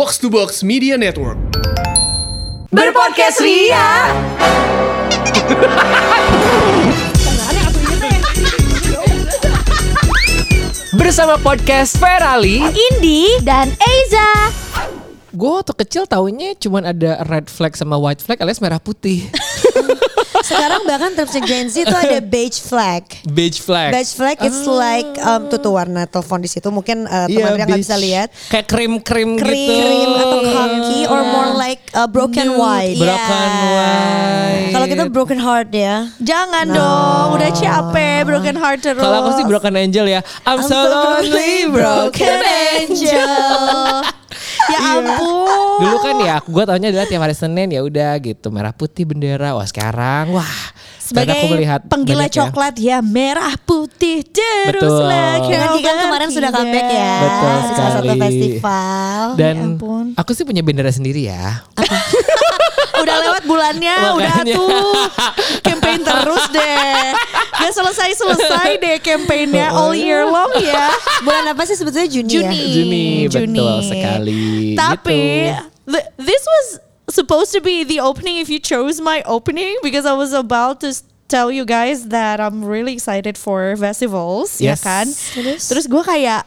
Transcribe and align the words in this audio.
Box 0.00 0.16
to 0.16 0.32
Box 0.32 0.64
Media 0.64 0.96
Network. 0.96 1.36
Berpodcast 2.72 3.36
Ria. 3.44 4.08
Bersama 10.96 11.36
podcast 11.44 12.00
Ferali 12.00 12.64
Indi 12.64 13.44
dan 13.44 13.68
Eiza. 13.76 14.48
Gue 15.36 15.60
waktu 15.60 15.76
kecil 15.76 16.08
taunya 16.08 16.56
cuman 16.56 16.96
ada 16.96 17.20
red 17.28 17.52
flag 17.52 17.76
sama 17.76 18.00
white 18.00 18.24
flag 18.24 18.40
alias 18.40 18.64
merah 18.64 18.80
putih 18.80 19.28
Sekarang 20.50 20.82
bahkan 20.82 21.10
terms 21.14 21.34
and 21.38 21.46
Gen 21.46 21.66
Z 21.70 21.86
itu 21.86 21.94
ada 21.94 22.18
beige 22.34 22.58
flag. 22.58 23.06
Beige 23.22 23.62
flag. 23.62 23.94
Beige 23.94 24.12
flag 24.18 24.36
it's 24.42 24.66
like 24.66 25.06
um, 25.22 25.46
tuh 25.46 25.62
tuh 25.62 25.70
warna 25.70 26.10
telepon 26.10 26.42
di 26.42 26.50
situ. 26.50 26.66
Mungkin 26.74 27.06
uh, 27.06 27.30
Iya, 27.30 27.38
teman 27.38 27.50
yang 27.54 27.68
nggak 27.70 27.78
bisa 27.78 27.94
lihat. 27.94 28.28
Kayak 28.50 28.66
krim-krim 28.66 29.38
gitu. 29.38 29.46
Krim 29.46 30.10
atau 30.18 30.38
khaki 30.42 31.00
or 31.06 31.20
more 31.22 31.50
like 31.54 31.78
uh, 31.94 32.10
broken 32.10 32.58
white. 32.58 32.98
Broken 32.98 33.50
white. 33.70 34.72
Kalau 34.74 34.86
kita 34.90 35.02
broken 35.06 35.38
heart 35.38 35.70
ya. 35.70 36.10
Jangan 36.18 36.66
dong, 36.66 37.26
udah 37.38 37.50
capek 37.54 38.26
broken 38.26 38.56
heart 38.58 38.80
terus. 38.82 38.98
Kalau 38.98 39.16
aku 39.22 39.30
sih 39.38 39.44
broken 39.46 39.74
angel 39.78 40.06
ya. 40.10 40.20
I'm, 40.42 40.58
so 40.66 40.74
lonely 40.76 41.70
broken 41.70 42.38
angel 42.82 44.02
Ya 44.70 44.78
ampun. 44.94 45.78
Dulu 45.80 45.96
kan 45.98 46.14
ya 46.18 46.36
gue 46.40 46.62
taunya 46.64 46.88
adalah 46.88 47.06
tiap 47.06 47.20
hari 47.20 47.32
Senin 47.32 47.68
ya 47.68 47.80
udah 47.80 48.12
gitu 48.18 48.48
merah 48.48 48.70
putih 48.70 49.04
bendera 49.04 49.52
Wah 49.52 49.64
sekarang 49.64 50.30
wah 50.30 50.54
Sebagai 51.00 51.34
aku 51.34 51.46
melihat 51.50 51.80
penggila 51.84 52.24
ya. 52.24 52.32
coklat 52.32 52.74
ya. 52.76 52.98
merah 53.00 53.58
putih 53.58 54.22
teruslah 54.22 55.42
Betul. 55.42 55.58
Kau 55.58 55.74
Gigan 55.74 55.96
kemarin 55.98 56.28
sudah 56.28 56.50
comeback 56.50 56.86
ya. 56.88 57.14
Betul 57.18 57.56
salah 57.72 57.92
satu 57.92 58.06
sekali. 58.06 58.20
festival. 58.22 59.20
Dan 59.34 59.54
Ya 59.54 59.66
ampun. 59.66 60.04
aku 60.14 60.30
sih 60.30 60.44
punya 60.44 60.60
bendera 60.60 60.88
sendiri 60.88 61.26
ya 61.26 61.66
Udah 63.00 63.16
lewat 63.22 63.42
bulannya, 63.44 63.96
udah 64.14 64.34
tuh 64.46 64.94
campaign 65.60 66.00
terus 66.00 66.44
deh. 66.48 67.12
Gak 67.52 67.72
selesai-selesai 67.72 68.68
deh 68.76 68.96
campaignnya 68.98 69.70
all 69.70 69.92
year 69.92 70.24
long 70.24 70.50
ya. 70.56 70.88
Bulan 71.20 71.50
apa 71.50 71.62
sih 71.64 71.74
sebetulnya 71.74 72.08
Juni, 72.08 72.30
Juni. 72.30 72.46
ya? 72.46 72.74
Juni, 72.74 73.06
Juni. 73.28 73.58
betul 73.58 73.74
sekali 73.84 74.42
Tapi 74.74 75.22
gitu. 75.52 75.90
th- 75.90 76.08
this 76.16 76.42
was 76.42 76.66
supposed 77.10 77.50
to 77.50 77.60
be 77.60 77.82
the 77.82 77.98
opening 77.98 78.38
if 78.38 78.46
you 78.46 78.58
chose 78.58 79.00
my 79.00 79.20
opening 79.26 79.74
because 79.82 80.06
I 80.06 80.14
was 80.14 80.30
about 80.30 80.80
to 80.80 80.94
tell 81.26 81.50
you 81.50 81.62
guys 81.62 82.10
that 82.10 82.40
I'm 82.40 82.64
really 82.64 82.94
excited 82.94 83.34
for 83.34 83.74
festivals 83.76 84.58
ya 84.58 84.74
Yes. 84.74 84.82
kan. 84.82 85.06
Terus? 85.06 85.60
Terus 85.68 85.84
gue 85.86 86.02
kayak 86.02 86.42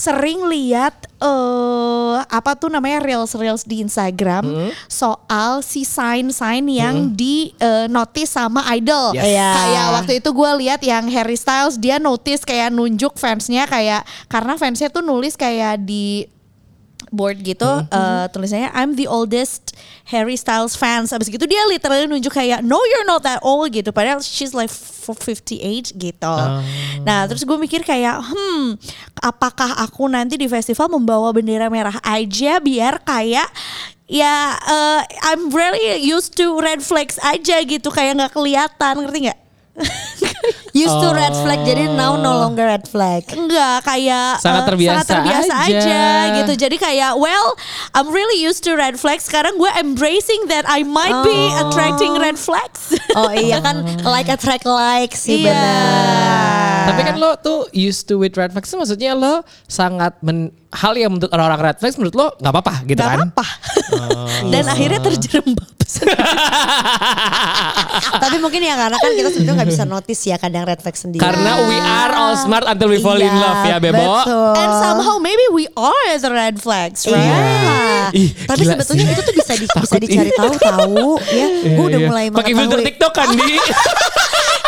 sering 0.00 0.48
lihat 0.48 0.96
eh 1.20 2.16
apa 2.24 2.56
tuh 2.56 2.72
namanya 2.72 3.04
reels 3.04 3.36
reels 3.36 3.62
di 3.62 3.84
Instagram 3.84 4.40
Hmm. 4.40 4.72
soal 4.88 5.60
si 5.60 5.84
sign 5.84 6.32
sign 6.32 6.64
yang 6.64 7.12
di 7.12 7.52
eh, 7.56 7.84
notice 7.86 8.32
sama 8.32 8.64
idol. 8.72 9.12
Yes. 9.12 9.28
Iya. 9.28 9.48
Kayak 9.52 9.86
waktu 10.00 10.12
itu 10.24 10.30
gue 10.32 10.50
lihat 10.64 10.80
yang 10.80 11.04
Harry 11.12 11.36
Styles 11.36 11.76
dia 11.76 12.00
notice 12.00 12.40
kayak 12.40 12.72
nunjuk 12.72 13.20
fansnya 13.20 13.68
kayak 13.68 14.00
karena 14.26 14.56
fansnya 14.56 14.88
tuh 14.88 15.04
nulis 15.04 15.36
kayak 15.36 15.84
di 15.84 16.24
board 17.10 17.42
gitu 17.42 17.66
eh, 17.66 18.24
tulisannya 18.30 18.70
I'm 18.70 18.94
the 18.94 19.10
oldest 19.10 19.74
Harry 20.08 20.34
Styles 20.34 20.74
fans. 20.74 21.10
Abis 21.10 21.26
gitu 21.26 21.42
dia 21.44 21.62
literally 21.66 22.06
nunjuk 22.06 22.30
kayak 22.30 22.62
no 22.62 22.78
you're 22.86 23.06
not 23.06 23.22
that 23.22 23.42
old 23.42 23.70
gitu. 23.70 23.90
Padahal 23.90 24.22
she's 24.22 24.54
like 24.54 24.70
f- 24.70 25.14
58 25.14 25.94
gitu. 25.94 26.36
Nah 27.02 27.26
terus 27.26 27.42
gue 27.42 27.58
mikir 27.58 27.82
kayak 27.82 28.22
hmm 28.22 28.78
apakah 29.20 29.82
aku 29.82 30.06
nanti 30.06 30.38
di 30.38 30.46
festival 30.46 30.86
membawa 30.86 31.34
bendera 31.34 31.66
merah 31.66 31.98
aja 32.00 32.62
biar 32.62 33.02
kayak 33.02 33.50
ya 34.06 34.54
eh, 34.54 35.00
I'm 35.26 35.50
really 35.50 35.98
used 36.02 36.34
to 36.38 36.58
red 36.58 36.82
flags 36.82 37.18
aja 37.22 37.62
gitu 37.62 37.90
kayak 37.90 38.18
nggak 38.18 38.32
kelihatan. 38.34 38.94
Ngerti 39.02 39.18
nggak 39.30 39.38
Used 40.72 40.96
to 40.96 41.10
red 41.10 41.34
flag 41.34 41.60
jadi 41.62 41.90
now 41.90 42.14
no 42.14 42.38
longer 42.38 42.64
red 42.64 42.84
flag. 42.84 43.26
Enggak 43.26 43.82
kayak 43.82 44.38
Sangat 44.38 44.62
eh, 44.62 44.68
terbiasa 44.68 44.94
sangat 44.94 45.06
terbiasa 45.08 45.52
aja. 45.56 45.78
aja. 45.80 46.02
gitu. 46.36 46.52
Jadi 46.56 46.76
kayak 46.76 47.12
well, 47.16 47.46
I'm 47.92 48.08
really 48.08 48.38
used 48.38 48.62
to 48.62 48.72
red 48.72 48.94
flags. 48.94 49.24
Sekarang 49.24 49.54
gue 49.54 49.70
embracing 49.76 50.46
that 50.46 50.64
I 50.64 50.82
might 50.82 51.16
be 51.22 51.38
Oh. 51.50 51.62
attracting 51.64 52.14
red 52.16 52.36
flags. 52.36 52.94
Oh 53.10 53.26
iya 53.28 53.58
kan 53.58 53.74
like 54.02 54.30
attract 54.30 54.62
like 54.62 55.10
sih 55.12 55.42
Iya. 55.42 55.50
benar. 55.50 56.84
Tapi 56.86 57.00
kan 57.04 57.16
lo 57.16 57.30
tuh 57.36 57.66
used 57.72 58.06
to 58.06 58.16
with 58.16 58.34
red 58.34 58.50
flags 58.50 58.70
maksudnya 58.70 59.12
lo 59.12 59.42
sangat 59.66 60.14
men, 60.20 60.48
hal 60.70 60.94
yang 60.94 61.10
menurut 61.10 61.26
orang-orang 61.28 61.60
red 61.66 61.78
flags 61.78 61.96
menurut 61.96 62.14
lo 62.14 62.26
nggak 62.36 62.52
apa-apa 62.52 62.74
gitu 62.84 62.96
Gak 62.96 63.10
kan? 63.10 63.18
apa-apa. 63.28 63.46
Dan 64.52 64.64
akhirnya 64.64 65.00
terjerembab. 65.00 65.70
Tapi 68.20 68.36
mungkin 68.38 68.60
ya 68.60 68.74
karena 68.76 68.96
kan 68.96 69.10
kita 69.12 69.28
sebetulnya 69.30 69.56
nggak 69.62 69.70
bisa 69.70 69.84
notice 69.84 70.22
ya 70.24 70.36
kadang 70.36 70.64
red 70.64 70.80
flag 70.80 70.96
sendiri. 70.96 71.22
Karena 71.22 71.52
we 71.66 71.76
are 71.76 72.12
all 72.12 72.34
smart 72.36 72.64
until 72.66 72.88
we 72.88 72.98
fall 72.98 73.16
in 73.16 73.26
Iya, 73.26 73.40
love 73.40 73.62
ya 73.64 73.76
Bebo. 73.78 73.98
Betul. 74.22 74.52
And 74.56 74.72
somehow 74.78 75.14
maybe 75.18 75.44
we 75.50 75.64
are 75.74 76.10
the 76.16 76.30
red 76.30 76.56
flags, 76.58 77.06
right? 77.06 77.18
Iya. 77.18 78.14
Ih, 78.14 78.28
Tapi 78.46 78.62
sebetulnya 78.66 79.04
sih. 79.06 79.14
itu 79.14 79.22
tuh 79.22 79.34
bisa 79.34 79.52
di, 79.54 79.66
bisa 79.66 79.78
Takut 79.86 80.02
dicari 80.02 80.30
tahu 80.34 80.52
tahu 80.56 81.06
ya. 81.30 81.46
Gue 81.74 81.84
udah 81.86 82.00
Iya, 82.00 82.08
mulai 82.08 82.24
iya. 82.28 82.36
Pakai 82.36 82.52
filter. 82.54 82.78
TikTok 82.82 83.12
kan 83.12 83.28
di. 83.34 83.54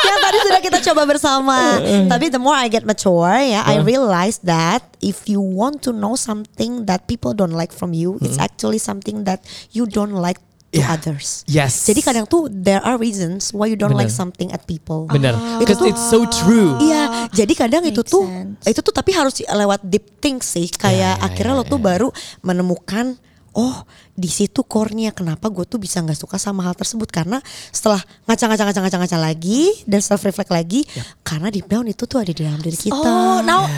yang 0.02 0.18
tadi 0.18 0.38
sudah 0.42 0.60
kita 0.60 0.78
coba 0.92 1.02
bersama. 1.06 1.58
Tapi 2.06 2.26
the 2.28 2.40
more 2.42 2.58
I 2.58 2.66
get 2.66 2.82
mature 2.82 3.38
ya, 3.38 3.62
I 3.64 3.78
realize 3.80 4.42
that 4.44 4.82
if 4.98 5.26
you 5.30 5.38
want 5.38 5.80
to 5.86 5.94
know 5.94 6.18
something 6.18 6.86
that 6.90 7.06
people 7.06 7.32
don't 7.32 7.54
like 7.54 7.70
from 7.70 7.94
you, 7.94 8.18
it's 8.20 8.38
actually 8.38 8.78
something 8.82 9.24
that 9.24 9.42
you 9.70 9.86
don't 9.86 10.14
like 10.14 10.38
to 10.72 10.80
Yeah. 10.80 10.88
others. 10.90 11.44
Yes. 11.44 11.84
Jadi 11.84 12.00
kadang 12.00 12.24
tuh 12.24 12.48
there 12.48 12.80
are 12.80 12.96
reasons 12.96 13.52
why 13.52 13.68
you 13.68 13.76
don't 13.76 13.92
like 13.92 14.08
Bener. 14.08 14.20
something 14.24 14.48
at 14.50 14.64
people. 14.64 15.04
Bener. 15.06 15.36
Because 15.60 15.76
tuh- 15.76 15.86
it's 15.86 16.00
so 16.02 16.24
true. 16.24 16.80
Iya, 16.80 17.28
jadi 17.30 17.52
kadang 17.52 17.84
itu 17.84 18.00
Makes 18.00 18.10
tuh 18.10 18.24
sense. 18.24 18.64
itu 18.66 18.80
tuh 18.80 18.90
tapi 18.90 19.12
harus 19.12 19.36
lewat 19.38 19.84
deep 19.84 20.18
think 20.18 20.40
sih. 20.40 20.66
Kayak 20.66 20.90
Ya, 20.92 21.10
ya, 21.14 21.24
akhirnya 21.24 21.54
ya, 21.54 21.58
lo 21.60 21.64
tuh 21.64 21.76
baru 21.76 22.08
menemukan 22.40 23.16
oh 23.52 23.84
di 24.12 24.32
situ 24.32 24.64
core-nya 24.64 25.12
kenapa 25.12 25.52
gue 25.52 25.64
tuh 25.64 25.76
bisa 25.76 26.00
nggak 26.00 26.16
suka 26.16 26.40
sama 26.40 26.64
hal 26.64 26.72
tersebut 26.72 27.04
karena 27.08 27.36
setelah 27.68 28.00
ngaca-ngaca-ngaca-ngaca 28.24 29.18
lagi 29.20 29.68
dan 29.84 30.00
self 30.00 30.24
reflect 30.24 30.48
lagi 30.48 30.88
karena 31.20 31.52
deep 31.52 31.68
down 31.68 31.84
itu 31.84 32.08
tuh 32.08 32.16
ada 32.16 32.32
di 32.32 32.40
dalam 32.40 32.56
diri 32.58 32.80
kita. 32.80 32.96
Oh, 32.96 33.44
now 33.44 33.68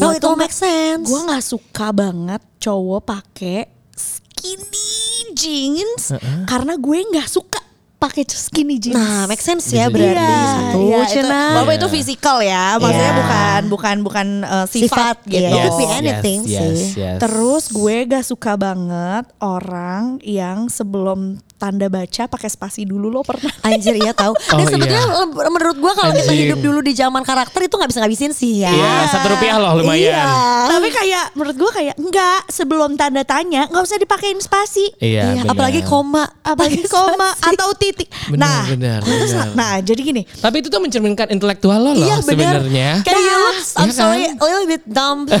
No, 0.00 0.08
gua 0.08 0.16
it 0.16 0.24
tuh 0.24 0.32
all 0.32 0.40
makes 0.40 0.56
sense. 0.56 1.04
Gue 1.04 1.20
nggak 1.20 1.44
suka 1.44 1.92
banget 1.92 2.40
cowok 2.56 3.00
pakai 3.04 3.68
skinny 3.92 5.13
jeans 5.34 6.14
karena 6.46 6.78
gue 6.78 6.98
nggak 7.12 7.28
suka 7.28 7.60
pakai 7.94 8.28
skinny 8.28 8.76
jeans. 8.76 9.00
Nah, 9.00 9.24
make 9.24 9.40
sense 9.40 9.72
ya 9.72 9.88
Bisa 9.88 9.96
berarti 9.96 10.12
Iya, 10.12 10.44
satu 10.52 10.78
iya, 10.84 10.98
itu, 11.08 11.24
walaupun 11.24 11.74
itu 11.80 11.88
fisikal 11.88 12.36
ya, 12.44 12.76
maksudnya 12.76 13.12
Iya. 13.16 13.20
bukan 13.24 13.60
bukan 13.72 13.96
bukan 14.04 14.26
uh, 14.44 14.66
sifat, 14.68 14.84
Sifat, 14.92 15.16
gitu. 15.24 15.40
iya. 15.40 15.48
It 15.48 15.72
could 15.72 15.80
be 15.80 15.86
anything 15.88 16.38
sih. 16.44 17.00
Terus 17.16 17.72
gue 17.72 17.96
gak 18.04 18.24
suka 18.28 18.60
banget 18.60 19.24
orang 19.40 20.20
yang 20.20 20.68
sebelum 20.68 21.40
tanda 21.64 21.88
baca 21.88 22.22
pakai 22.26 22.46
spasi 22.46 22.84
dulu 22.84 23.08
lo 23.08 23.20
pernah? 23.20 23.48
Anjir 23.66 23.96
iya 23.96 24.12
tahu. 24.12 24.36
Dan 24.36 24.52
Oh, 24.54 24.68
sebetulnya 24.68 25.00
iya. 25.00 25.48
menurut 25.48 25.76
gua 25.78 25.92
kalau 25.94 26.12
kita 26.12 26.28
hidup 26.30 26.60
dulu 26.60 26.80
di 26.80 26.92
zaman 26.92 27.20
karakter 27.20 27.64
itu 27.64 27.72
nggak 27.72 27.88
bisa 27.88 28.00
ngabisin 28.00 28.30
sih 28.30 28.60
ya. 28.60 28.68
Iya, 28.68 28.92
satu 29.08 29.32
rupiah 29.32 29.56
loh 29.56 29.72
lumayan. 29.74 30.12
Iya. 30.12 30.24
Tapi 30.68 30.88
kayak 30.90 31.24
menurut 31.32 31.56
gue 31.56 31.70
kayak 31.72 31.94
enggak 31.96 32.40
sebelum 32.48 32.94
tanda 32.94 33.22
tanya 33.22 33.64
nggak 33.66 33.80
usah 33.82 33.96
dipakein 33.96 34.36
spasi. 34.38 34.92
Iya, 34.98 35.22
Iya, 35.34 35.42
apalagi 35.46 35.80
koma, 35.82 36.28
Apalagi 36.42 36.84
koma 36.86 37.32
atau 37.34 37.72
titik. 37.72 38.12
Benar, 38.26 38.36
nah, 38.36 38.64
benar, 38.66 38.98
terus 39.00 39.32
benar. 39.32 39.48
nah 39.54 39.72
jadi 39.78 40.00
gini. 40.02 40.22
Tapi 40.28 40.56
itu 40.58 40.68
tuh 40.68 40.78
mencerminkan 40.78 41.30
intelektual 41.30 41.78
lo 41.78 41.92
loh 41.92 42.02
Iya 42.02 42.20
benar. 42.20 42.60
sebenarnya. 42.60 42.90
Kayak 43.00 43.20
you 43.20 43.36
look, 43.38 43.56
I'm 43.56 43.64
Iya 43.80 43.86
kan? 43.86 43.92
sorry, 43.94 44.24
a 44.26 44.42
little 44.42 44.68
bit 44.68 44.84
dumb. 44.84 45.20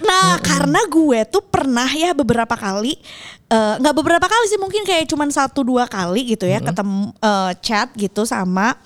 Nah, 0.00 0.38
karena 0.40 0.80
gue 0.86 1.20
tuh 1.26 1.42
pernah 1.42 1.88
ya 1.88 2.12
beberapa 2.12 2.54
kali 2.54 2.96
eh, 3.50 3.74
nggak 3.82 3.94
beberapa 3.98 4.26
kali 4.30 4.46
sih 4.46 4.60
mungkin 4.62 4.86
kayak 4.86 5.10
cuman 5.10 5.28
satu 5.34 5.66
dua 5.66 5.90
kali 5.90 6.34
gitu 6.34 6.46
ya 6.46 6.62
ketemu 6.62 7.10
eh, 7.18 7.52
chat 7.60 7.90
gitu 7.98 8.22
sama 8.22 8.78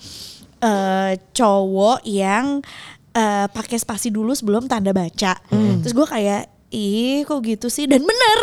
eh, 0.59 1.21
cowok 1.31 2.01
yang 2.03 2.59
eh, 3.13 3.47
pakai 3.47 3.77
spasi 3.79 4.09
dulu 4.11 4.33
sebelum 4.35 4.65
tanda 4.67 4.91
baca. 4.91 5.37
Terus 5.81 5.93
gue 5.93 6.07
kayak 6.09 6.49
ih 6.73 7.23
kok 7.23 7.39
gitu 7.45 7.71
sih? 7.71 7.87
Dan 7.87 8.03
bener 8.03 8.39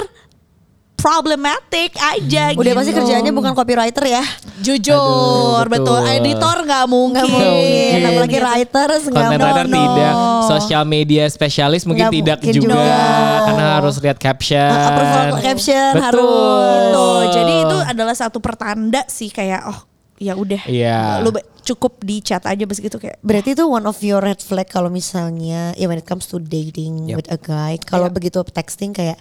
problematic 1.03 1.91
aja 1.99 2.55
Udah 2.55 2.63
gitu. 2.73 2.79
pasti 2.79 2.93
kerjaannya 2.95 3.33
bukan 3.35 3.53
copywriter 3.53 4.05
ya. 4.07 4.23
Jujur, 4.63 5.67
Aduh, 5.67 5.75
betul. 5.75 5.99
betul. 5.99 6.15
Editor 6.15 6.57
nggak 6.63 6.85
mungkin. 6.87 7.19
Nggak 7.19 7.29
mungkin. 7.29 7.51
Mungkin. 7.51 8.07
Apalagi 8.07 8.39
writers 8.39 9.03
nggak 9.05 9.25
Content 9.27 9.43
writer 9.43 9.67
tidak, 9.67 10.15
social 10.47 10.85
media 10.87 11.25
spesialis 11.27 11.83
mungkin 11.83 12.07
Nggak 12.07 12.17
tidak 12.17 12.39
mungkin 12.39 12.55
juga, 12.55 12.75
juga. 12.79 13.03
karena 13.43 13.65
harus 13.77 13.95
lihat 13.99 14.19
caption. 14.19 14.71
Approval 14.71 15.29
caption 15.43 15.91
Betul. 15.93 16.05
harus. 16.07 16.79
Gitu. 16.87 17.07
Jadi 17.35 17.55
itu 17.59 17.77
adalah 17.83 18.15
satu 18.15 18.39
pertanda 18.39 19.03
sih 19.11 19.29
kayak 19.29 19.67
oh 19.67 19.79
ya 20.17 20.39
udah. 20.39 20.63
Iya. 20.71 21.19
Lu 21.21 21.35
cukup 21.63 21.99
di 21.99 22.19
chat 22.19 22.43
aja 22.43 22.63
bes 22.63 22.79
gitu 22.79 22.99
kayak 22.99 23.19
Berarti 23.23 23.55
itu 23.55 23.67
one 23.67 23.87
of 23.87 23.99
your 24.03 24.19
red 24.19 24.39
flag 24.39 24.67
kalau 24.67 24.91
misalnya 24.91 25.75
ya 25.75 25.87
when 25.87 25.99
it 25.99 26.07
comes 26.07 26.27
to 26.27 26.39
dating 26.39 27.11
Yep. 27.11 27.17
with 27.19 27.29
a 27.31 27.39
guy. 27.39 27.75
Kalau 27.83 28.07
Iya. 28.07 28.15
begitu 28.15 28.39
texting 28.47 28.95
kayak 28.95 29.19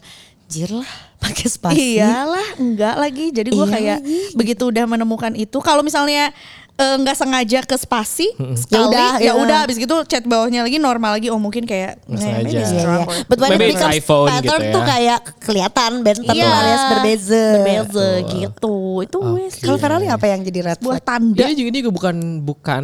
takjir 0.51 0.67
lah 0.75 0.91
pakai 1.23 1.47
spasi. 1.47 1.95
Iyalah, 1.95 2.59
enggak 2.59 2.95
lagi. 2.99 3.31
Jadi 3.31 3.55
gue 3.55 3.63
Iya 3.63 3.71
kayak 3.71 3.99
lagi. 4.03 4.35
begitu 4.35 4.67
udah 4.67 4.83
menemukan 4.83 5.31
itu, 5.31 5.55
kalau 5.63 5.79
misalnya 5.79 6.35
eh, 6.73 6.95
nggak 6.97 7.13
sengaja 7.13 7.59
ke 7.61 7.75
spasi 7.75 8.27
sekali, 8.55 8.89
udah, 8.89 9.19
ya 9.19 9.31
ya. 9.31 9.33
udah 9.33 9.57
habis 9.63 9.75
gitu 9.75 10.01
chat 10.03 10.23
bawahnya 10.23 10.61
lagi 10.61 10.75
normal 10.75 11.15
lagi. 11.15 11.27
Oh 11.27 11.37
mungkin 11.37 11.63
kayak 11.63 11.99
Nggak 12.03 12.17
"Nah, 12.17 12.31
maybe 12.37 12.49
sengaja. 12.49 12.57
it's 12.57 12.71
iya. 12.71 12.81
trouble." 12.81 13.15
But 13.25 13.37
when 13.37 13.49
Maybe 13.51 13.63
it 13.63 13.75
becomes 13.75 13.95
iPhone 13.95 14.27
pattern 14.27 14.41
gitu 14.41 14.57
ya. 14.61 14.71
tuh 14.71 14.83
kayak 14.83 15.19
kelihatan 15.39 15.91
benten 16.01 16.33
Iya. 16.33 16.49
alias 16.49 16.83
berbeza. 16.89 17.43
Berbeza 17.55 18.07
gitu. 18.29 18.75
Itu 19.01 19.17
wes 19.35 19.53
Kalau 19.57 19.77
Ferrari 19.77 20.07
apa 20.07 20.25
yang 20.25 20.41
jadi 20.41 20.59
red 20.63 20.79
buah 20.79 20.97
flag? 20.97 21.05
tanda. 21.05 21.41
Ini 21.41 21.53
juga 21.53 21.67
ini 21.67 21.77
juga 21.79 21.91
bukan 21.91 22.15
bukan 22.41 22.83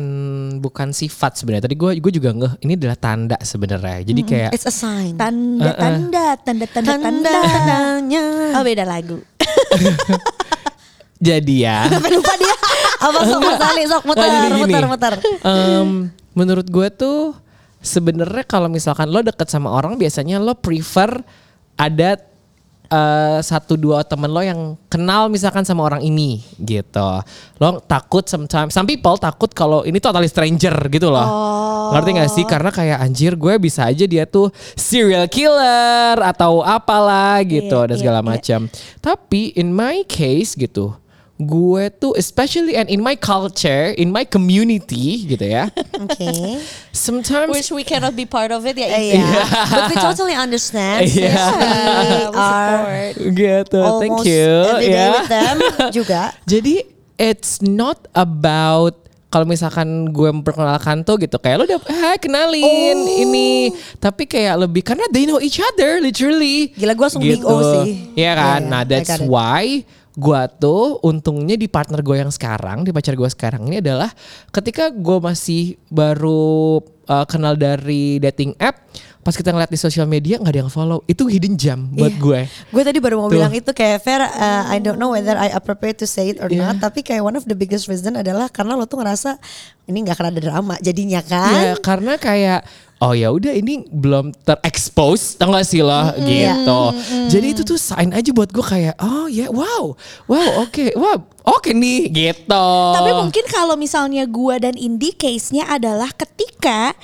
bukan 0.60 0.88
sifat 0.92 1.36
sebenarnya. 1.36 1.66
Tadi 1.66 1.76
gue 1.76 1.92
gue 1.98 2.12
juga 2.12 2.30
ngeh 2.32 2.54
ini 2.62 2.74
adalah 2.74 2.96
tanda 2.96 3.38
sebenarnya. 3.40 4.04
Jadi 4.04 4.22
kayak 4.24 4.52
It's 4.52 4.64
a 4.64 4.74
sign. 4.74 5.16
Tanda, 5.16 5.74
tanda, 5.74 6.26
tanda, 6.38 6.66
tanda, 6.66 6.94
tanda, 6.96 7.32
Tanda-tandanya. 7.34 8.26
Oh 8.54 8.64
beda 8.64 8.84
lagu. 8.84 9.18
jadi 11.18 11.56
ya. 11.58 11.80
Lupa 11.90 12.34
dia. 12.36 12.57
Apa 12.98 13.20
sok 13.24 13.42
Sali, 13.56 13.84
sok 13.86 14.04
muter, 14.04 14.24
Nggak, 14.24 14.34
jadi 14.34 14.50
gini. 14.50 14.62
muter, 14.62 14.84
muter. 14.86 15.14
Em, 15.44 15.90
menurut 16.34 16.68
gue 16.68 16.88
tuh 16.90 17.34
sebenarnya 17.78 18.44
kalau 18.44 18.68
misalkan 18.68 19.08
lo 19.08 19.22
deket 19.22 19.48
sama 19.48 19.70
orang 19.70 19.96
biasanya 19.96 20.42
lo 20.42 20.58
prefer 20.58 21.22
ada 21.78 22.18
eh, 22.88 23.40
satu 23.40 23.78
dua 23.78 24.02
temen 24.02 24.28
lo 24.28 24.42
yang 24.42 24.76
kenal 24.88 25.30
misalkan 25.30 25.62
sama 25.62 25.86
orang 25.86 26.02
ini 26.02 26.42
gitu. 26.58 27.22
Lo 27.60 27.78
takut 27.86 28.26
sometimes, 28.26 28.74
some 28.74 28.88
people 28.88 29.14
takut 29.16 29.54
kalau 29.54 29.86
ini 29.86 30.02
totally 30.02 30.26
stranger 30.26 30.74
gitu 30.90 31.14
loh. 31.14 31.28
Ngerti 31.88 32.10
gak 32.18 32.32
sih? 32.34 32.44
Karena 32.44 32.68
kayak 32.68 33.00
anjir 33.00 33.40
gue 33.40 33.54
bisa 33.58 33.88
aja 33.88 34.04
dia 34.04 34.28
tuh 34.28 34.52
serial 34.76 35.30
killer 35.32 36.20
atau 36.20 36.60
apalah 36.60 37.40
gitu 37.46 37.78
Iya, 37.78 37.88
dan 37.88 37.96
iya, 37.96 38.02
segala 38.02 38.20
iya. 38.20 38.28
macam. 38.28 38.60
Tapi 39.00 39.56
in 39.56 39.72
my 39.72 40.04
case 40.04 40.58
gitu, 40.58 40.92
gue 41.38 41.84
tuh 42.02 42.18
especially 42.18 42.74
and 42.74 42.90
in 42.90 42.98
my 42.98 43.14
culture, 43.14 43.94
in 43.94 44.10
my 44.10 44.26
community 44.26 45.22
gitu 45.30 45.46
ya. 45.46 45.70
Oke. 46.02 46.58
Sometimes 46.92 47.54
Wish 47.54 47.70
we 47.70 47.86
cannot 47.86 48.18
be 48.18 48.26
part 48.26 48.50
of 48.50 48.66
it 48.66 48.74
ya. 48.74 48.90
Iya. 48.90 49.22
But 49.70 49.84
we 49.94 49.96
totally 50.02 50.34
understand. 50.34 51.06
Iya. 51.18 51.38
We 51.54 52.10
we 52.34 52.42
are 52.42 53.02
gitu. 53.38 53.82
Thank 54.02 54.26
you. 54.26 54.50
every 54.66 54.90
day 54.90 54.98
ya. 54.98 55.10
with 55.14 55.30
them 55.30 55.58
juga. 55.94 56.34
Jadi 56.50 56.82
it's 57.22 57.62
not 57.62 58.10
about 58.18 58.98
kalau 59.28 59.44
misalkan 59.44 60.10
gue 60.10 60.30
memperkenalkan 60.32 61.04
tuh 61.04 61.20
gitu 61.20 61.38
kayak 61.38 61.56
lo 61.60 61.64
udah 61.68 61.80
hai 61.84 62.18
kenalin 62.18 62.96
Oh. 62.98 63.24
ini 63.28 63.76
tapi 64.00 64.24
kayak 64.24 64.56
lebih 64.66 64.82
karena 64.88 65.04
they 65.12 65.28
know 65.28 65.38
each 65.38 65.60
other 65.60 66.00
literally 66.00 66.72
Gila, 66.74 66.96
gue 66.96 67.06
langsung 67.06 67.22
big 67.22 67.44
O 67.44 67.60
sih. 67.84 68.16
Iya 68.16 68.34
kan 68.40 68.62
Iya, 68.64 68.72
nah 68.72 68.82
that's 68.88 69.20
why 69.20 69.84
gue 70.18 70.42
tuh 70.58 70.98
untungnya 71.06 71.54
di 71.54 71.70
partner 71.70 72.02
gue 72.02 72.18
yang 72.18 72.34
sekarang 72.34 72.82
di 72.82 72.90
pacar 72.90 73.14
gue 73.14 73.30
sekarang 73.30 73.70
ini 73.70 73.78
adalah 73.78 74.10
ketika 74.50 74.90
gue 74.90 75.18
masih 75.22 75.78
baru 75.88 76.82
uh, 77.06 77.26
kenal 77.26 77.54
dari 77.54 78.18
dating 78.18 78.58
app 78.58 78.82
pas 79.22 79.36
kita 79.36 79.52
ngeliat 79.52 79.68
di 79.68 79.76
sosial 79.76 80.08
media 80.08 80.40
nggak 80.40 80.50
ada 80.50 80.62
yang 80.64 80.72
follow 80.72 81.04
itu 81.04 81.28
hidden 81.28 81.54
gem 81.54 81.92
buat 81.92 82.10
Iya. 82.10 82.18
gue 82.18 82.40
Gue 82.72 82.82
tadi 82.82 82.98
baru 82.98 83.20
mau 83.20 83.28
Tuh. 83.28 83.36
bilang 83.36 83.52
itu 83.52 83.70
kayak 83.70 84.00
Fer, 84.00 84.24
uh, 84.24 84.72
I 84.72 84.80
don't 84.80 84.96
know 84.96 85.12
whether 85.12 85.36
I 85.36 85.52
appropriate 85.52 86.00
to 86.00 86.08
say 86.08 86.32
it 86.32 86.40
or 86.40 86.48
Iya. 86.48 86.72
not, 86.72 86.80
tapi 86.80 87.04
kayak 87.04 87.22
one 87.22 87.36
of 87.36 87.44
the 87.44 87.54
biggest 87.54 87.86
reason 87.86 88.16
adalah 88.16 88.48
karena 88.48 88.74
lo 88.74 88.88
tuh 88.88 88.98
ngerasa 88.98 89.36
ini 89.86 90.02
nggak 90.02 90.16
akan 90.16 90.28
ada 90.32 90.40
drama 90.40 90.74
jadinya 90.80 91.20
Ya 91.20 91.28
kan? 91.28 91.76
karena 91.84 92.16
kayak 92.16 92.64
oh 92.98 93.14
ya 93.14 93.30
udah 93.30 93.54
ini 93.54 93.86
belum 93.90 94.34
terekspos 94.42 95.38
tau 95.38 95.54
gak 95.54 95.70
sih 95.70 95.86
lo 95.86 96.18
gitu. 96.26 96.82
Jadi 97.30 97.48
itu 97.54 97.62
tuh 97.62 97.78
sign 97.78 98.10
aja 98.10 98.30
buat 98.34 98.50
gue 98.50 98.66
kayak 98.66 98.98
oh 98.98 99.30
ya 99.30 99.54
wow 99.54 99.94
wow 100.26 100.50
oke 100.66 100.98
wow 100.98 101.18
oke 101.46 101.70
nih 101.78 102.10
gitu. 102.10 102.68
Tapi 102.98 103.12
mungkin 103.14 103.46
kalau 103.54 103.78
misalnya 103.78 104.26
gua 104.26 104.58
dan 104.58 104.74
Indi 104.74 105.14
case-nya 105.14 105.70
adalah 105.70 106.10
ketika 106.10 106.98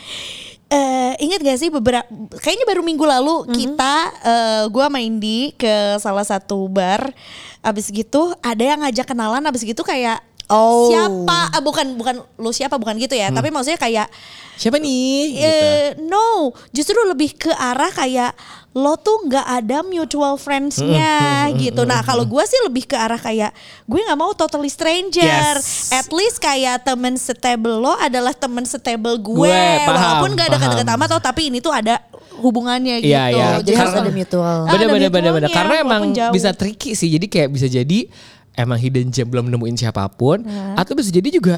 eh 0.74 1.14
ingat 1.22 1.46
gak 1.46 1.60
sih 1.62 1.70
beberapa 1.70 2.10
kayaknya 2.42 2.66
baru 2.66 2.82
minggu 2.82 3.06
lalu 3.06 3.54
kita 3.54 3.96
eh 4.26 4.64
gua 4.74 4.90
sama 4.90 4.98
Indi 4.98 5.54
ke 5.54 6.02
salah 6.02 6.26
satu 6.26 6.66
bar 6.66 7.14
abis 7.62 7.94
gitu 7.94 8.34
ada 8.42 8.64
yang 8.66 8.82
ngajak 8.82 9.08
kenalan 9.08 9.46
abis 9.46 9.62
gitu 9.62 9.86
kayak 9.86 10.20
Oh. 10.52 10.92
siapa 10.92 11.56
ah, 11.56 11.62
bukan 11.64 11.96
bukan 11.96 12.16
lu 12.36 12.52
siapa 12.52 12.76
bukan 12.76 13.00
gitu 13.00 13.16
ya 13.16 13.32
tapi 13.32 13.48
maksudnya 13.48 13.80
kayak 13.80 14.08
siapa 14.54 14.78
nih? 14.78 15.34
Gitu. 15.34 15.50
eh 15.50 15.86
no 16.04 16.54
justru 16.70 17.00
lebih 17.10 17.34
ke 17.34 17.50
arah 17.50 17.90
kayak 17.90 18.38
lo 18.74 18.98
tuh 18.98 19.30
nggak 19.30 19.46
ada 19.46 19.86
mutual 19.86 20.34
friends-nya 20.34 21.46
gitu. 21.62 21.86
Nah 21.86 22.02
kalau 22.02 22.26
gue 22.26 22.42
sih 22.42 22.58
lebih 22.66 22.90
ke 22.90 22.98
arah 22.98 23.22
kayak 23.22 23.54
gue 23.86 24.00
nggak 24.02 24.18
mau 24.18 24.34
totally 24.34 24.70
stranger. 24.70 25.22
Yes. 25.62 25.94
At 25.94 26.10
least 26.10 26.42
kayak 26.42 26.82
temen 26.82 27.14
stable 27.22 27.78
lo 27.78 27.94
adalah 28.02 28.34
temen 28.34 28.66
stable 28.66 29.22
gue. 29.22 29.46
Gue, 29.46 29.66
paham, 29.86 29.94
Walaupun 29.94 30.30
nggak 30.34 30.48
ada 30.50 30.58
dekat-dekat 30.58 30.90
amat 30.90 31.10
oh 31.14 31.22
tapi 31.22 31.54
ini 31.54 31.62
tuh 31.62 31.70
ada 31.70 32.02
hubungannya 32.42 32.98
gitu. 33.06 33.14
Iya, 33.14 33.24
iya. 33.30 33.48
Jadi 33.62 33.78
harus 33.78 33.94
ada 33.94 34.10
mutual. 34.10 34.58
Ah, 34.66 34.74
ada 34.74 34.74
Bener 34.74 34.88
bener 34.90 35.10
bener 35.14 35.32
bener 35.38 35.50
mutualnya, 35.50 35.54
karena 35.54 35.76
emang 35.86 36.02
jauh. 36.18 36.34
bisa 36.34 36.50
tricky 36.58 36.98
sih. 36.98 37.14
Jadi 37.14 37.30
kayak 37.30 37.50
bisa 37.54 37.70
jadi 37.70 38.10
emang 38.54 38.78
hidden 38.78 39.10
gem 39.10 39.26
belum 39.26 39.50
nemuin 39.50 39.76
siapa 39.78 40.06
pun 40.10 40.42
atau 40.74 40.94
bisa 40.94 41.10
jadi 41.10 41.30
juga 41.30 41.56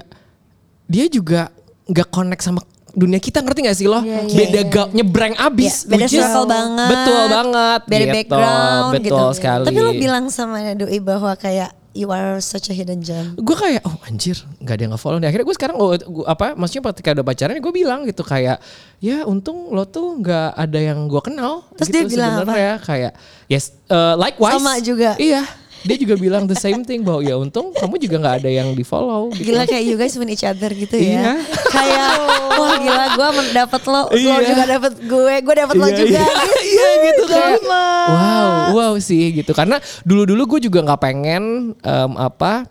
dia 0.85 1.05
juga 1.09 1.49
nggak 1.85 2.07
connect 2.09 2.41
sama 2.41 2.61
dunia 2.95 3.19
kita 3.19 3.43
ngerti 3.43 3.59
gak 3.67 3.75
sih 3.75 3.87
lo? 3.91 3.99
Iya, 3.99 4.23
iya, 4.23 4.37
beda 4.39 4.61
iya. 4.63 4.71
ga- 4.71 4.91
nyebrang 4.95 5.35
abis. 5.35 5.83
Iya, 5.83 5.89
beda 5.91 6.05
circle 6.07 6.45
banget. 6.47 6.89
Betul 6.95 7.23
banget. 7.27 7.81
Beda 7.91 7.99
gitu. 7.99 8.15
background 8.15 8.91
Betul 8.95 9.03
gitu. 9.03 9.25
sekali. 9.35 9.63
Tapi 9.67 9.79
lo 9.83 9.91
bilang 9.91 10.25
sama 10.31 10.57
Doi 10.79 10.99
bahwa 11.03 11.31
kayak 11.35 11.69
you 11.91 12.07
are 12.11 12.39
such 12.39 12.67
a 12.67 12.75
hidden 12.75 12.99
gem. 12.99 13.35
gue 13.39 13.55
kayak 13.55 13.79
oh 13.87 13.95
anjir 14.03 14.35
nggak 14.59 14.75
ada 14.75 14.81
yang 14.83 14.91
nge-follow 14.91 15.15
nih 15.15 15.27
akhirnya 15.31 15.47
gue 15.47 15.55
sekarang 15.55 15.75
oh, 15.79 15.95
gua- 15.95 16.27
apa 16.27 16.51
maksudnya 16.59 16.91
ketika 16.91 17.15
udah 17.15 17.23
pacaran 17.23 17.55
gue 17.55 17.73
bilang 17.73 18.03
gitu 18.03 18.19
kayak 18.19 18.59
ya 18.99 19.23
untung 19.23 19.71
lo 19.71 19.87
tuh 19.87 20.19
nggak 20.19 20.59
ada 20.59 20.79
yang 20.91 21.07
gue 21.07 21.21
kenal 21.23 21.63
Terus 21.79 21.87
gitu 21.87 21.95
dia 21.95 22.03
bilang 22.11 22.31
apa? 22.35 22.39
sebenarnya 22.43 22.73
kayak 22.83 23.11
yes 23.47 23.71
uh, 23.87 24.19
likewise 24.19 24.59
Sama 24.59 24.75
juga. 24.83 25.15
iya 25.15 25.47
dia 25.85 25.95
juga 25.95 26.15
bilang 26.15 26.43
the 26.43 26.57
same 26.57 26.81
thing 26.81 27.05
bahwa 27.05 27.21
ya 27.21 27.37
untung 27.37 27.69
kamu 27.71 27.95
juga 27.99 28.15
nggak 28.17 28.35
ada 28.41 28.49
yang 28.49 28.73
di 28.73 28.81
follow 28.81 29.29
gitu. 29.31 29.53
Gila 29.53 29.63
kayak 29.63 29.83
you 29.83 29.95
guys 29.95 30.17
win 30.17 30.27
each 30.27 30.41
other 30.41 30.67
gitu 30.67 30.97
Iya. 30.97 31.13
ya. 31.15 31.33
kayak 31.69 32.09
wah 32.59 32.75
gila 32.75 33.05
gue 33.11 33.27
dapat 33.53 33.81
lo, 33.85 34.01
lo 34.03 34.03
Iya. 34.11 34.33
juga 34.43 34.63
dapat 34.67 34.93
gue, 34.99 35.33
gue 35.39 35.55
dapat 35.55 35.75
lo 35.75 35.85
Iya, 35.85 35.95
juga. 35.95 36.17
iya. 36.17 36.25
gitu. 36.25 36.53
Iya 36.75 36.89
gitu 37.03 37.23
kayak 37.25 37.51
Gemes. 37.55 37.69
wow 37.69 38.49
wow 38.73 38.93
sih 38.97 39.25
gitu 39.31 39.51
karena 39.53 39.77
dulu 40.01 40.25
dulu 40.25 40.57
gue 40.57 40.65
juga 40.65 40.81
nggak 40.81 40.99
pengen 40.99 41.43
em, 41.77 42.11
apa 42.17 42.65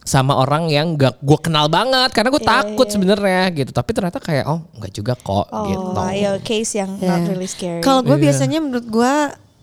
sama 0.00 0.38
orang 0.38 0.70
yang 0.70 0.94
gak 0.94 1.18
gue 1.18 1.34
kenal 1.36 1.66
banget 1.66 2.14
karena 2.14 2.30
gue 2.30 2.38
takut 2.40 2.86
sebenarnya 2.86 3.50
gitu 3.52 3.74
tapi 3.74 3.90
ternyata 3.90 4.22
kayak 4.22 4.46
oh 4.46 4.62
nggak 4.72 4.92
juga 4.94 5.18
kok 5.18 5.50
Oh, 5.50 5.66
gitu 5.66 5.82
iya 6.14 6.38
case 6.38 6.78
yang 6.78 6.94
Iya. 6.96 7.10
not 7.10 7.26
really 7.26 7.50
scary. 7.50 7.82
Kalau 7.82 8.00
gue 8.00 8.14
Iya. 8.14 8.22
biasanya 8.30 8.58
menurut 8.62 8.86
gue 8.86 9.12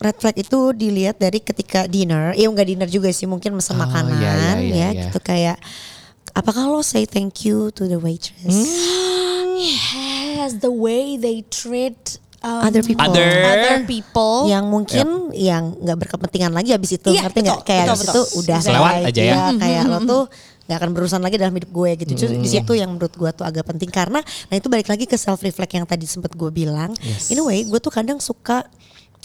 red 0.03 0.15
flag 0.15 0.36
itu 0.36 0.60
dilihat 0.72 1.15
dari 1.15 1.39
ketika 1.39 1.86
dinner, 1.86 2.31
iya 2.33 2.45
enggak 2.45 2.67
dinner 2.67 2.86
juga 2.86 3.10
sih, 3.10 3.24
mungkin 3.24 3.55
pesan 3.55 3.75
Oh, 3.75 3.81
makanan 3.81 4.19
iya, 4.19 4.31
iya, 4.31 4.36
iya, 4.36 4.51
ya, 4.53 4.89
iya. 4.91 5.03
gitu 5.05 5.19
kayak 5.19 5.57
apakah 6.31 6.67
lo 6.67 6.81
say 6.81 7.05
thank 7.05 7.41
you 7.41 7.72
to 7.72 7.86
the 7.86 7.95
waitress, 7.95 8.43
Hmm. 8.43 9.55
yes, 10.38 10.60
the 10.60 10.69
way 10.69 11.15
they 11.15 11.45
treat 11.45 12.17
um, 12.39 12.65
other 12.65 12.81
people, 12.81 13.05
Other. 13.05 13.31
other 13.45 13.77
people. 13.86 14.45
yang 14.45 14.67
mungkin 14.67 15.31
yang 15.31 15.77
nggak 15.77 15.98
berkepentingan 16.00 16.51
lagi 16.51 16.74
abis 16.74 16.98
itu, 16.98 17.10
Iya, 17.10 17.22
ngerti 17.24 17.39
nggak? 17.41 17.60
Kayak 17.63 17.83
betul, 17.83 17.93
abis 17.93 18.01
betul. 18.03 18.13
itu 18.13 18.39
udah 18.41 18.60
Selewat 18.60 18.93
selesai. 18.93 19.10
aja 19.10 19.22
ya. 19.22 19.33
Iya, 19.33 19.45
kayak 19.57 19.83
lo 19.86 19.98
tuh 20.03 20.24
nggak 20.63 20.77
akan 20.79 20.89
berurusan 20.91 21.22
lagi 21.22 21.36
dalam 21.36 21.53
hidup 21.53 21.72
gue 21.72 21.91
gitu. 21.98 22.12
Justru 22.15 22.33
Hmm. 22.33 22.41
di 22.41 22.50
situ 22.50 22.72
yang 22.74 22.89
menurut 22.89 23.13
gue 23.13 23.29
tuh 23.31 23.43
agak 23.43 23.63
penting 23.65 23.91
karena, 23.91 24.19
nah 24.48 24.55
itu 24.55 24.67
balik 24.67 24.88
lagi 24.88 25.03
ke 25.03 25.15
self 25.15 25.39
reflect 25.39 25.72
yang 25.72 25.83
tadi 25.83 26.03
sempat 26.03 26.31
gue 26.31 26.50
bilang. 26.50 26.95
Yes. 26.98 27.29
In 27.29 27.39
a 27.39 27.45
way, 27.45 27.62
gue 27.62 27.77
tuh 27.77 27.91
kadang 27.91 28.17
suka 28.17 28.63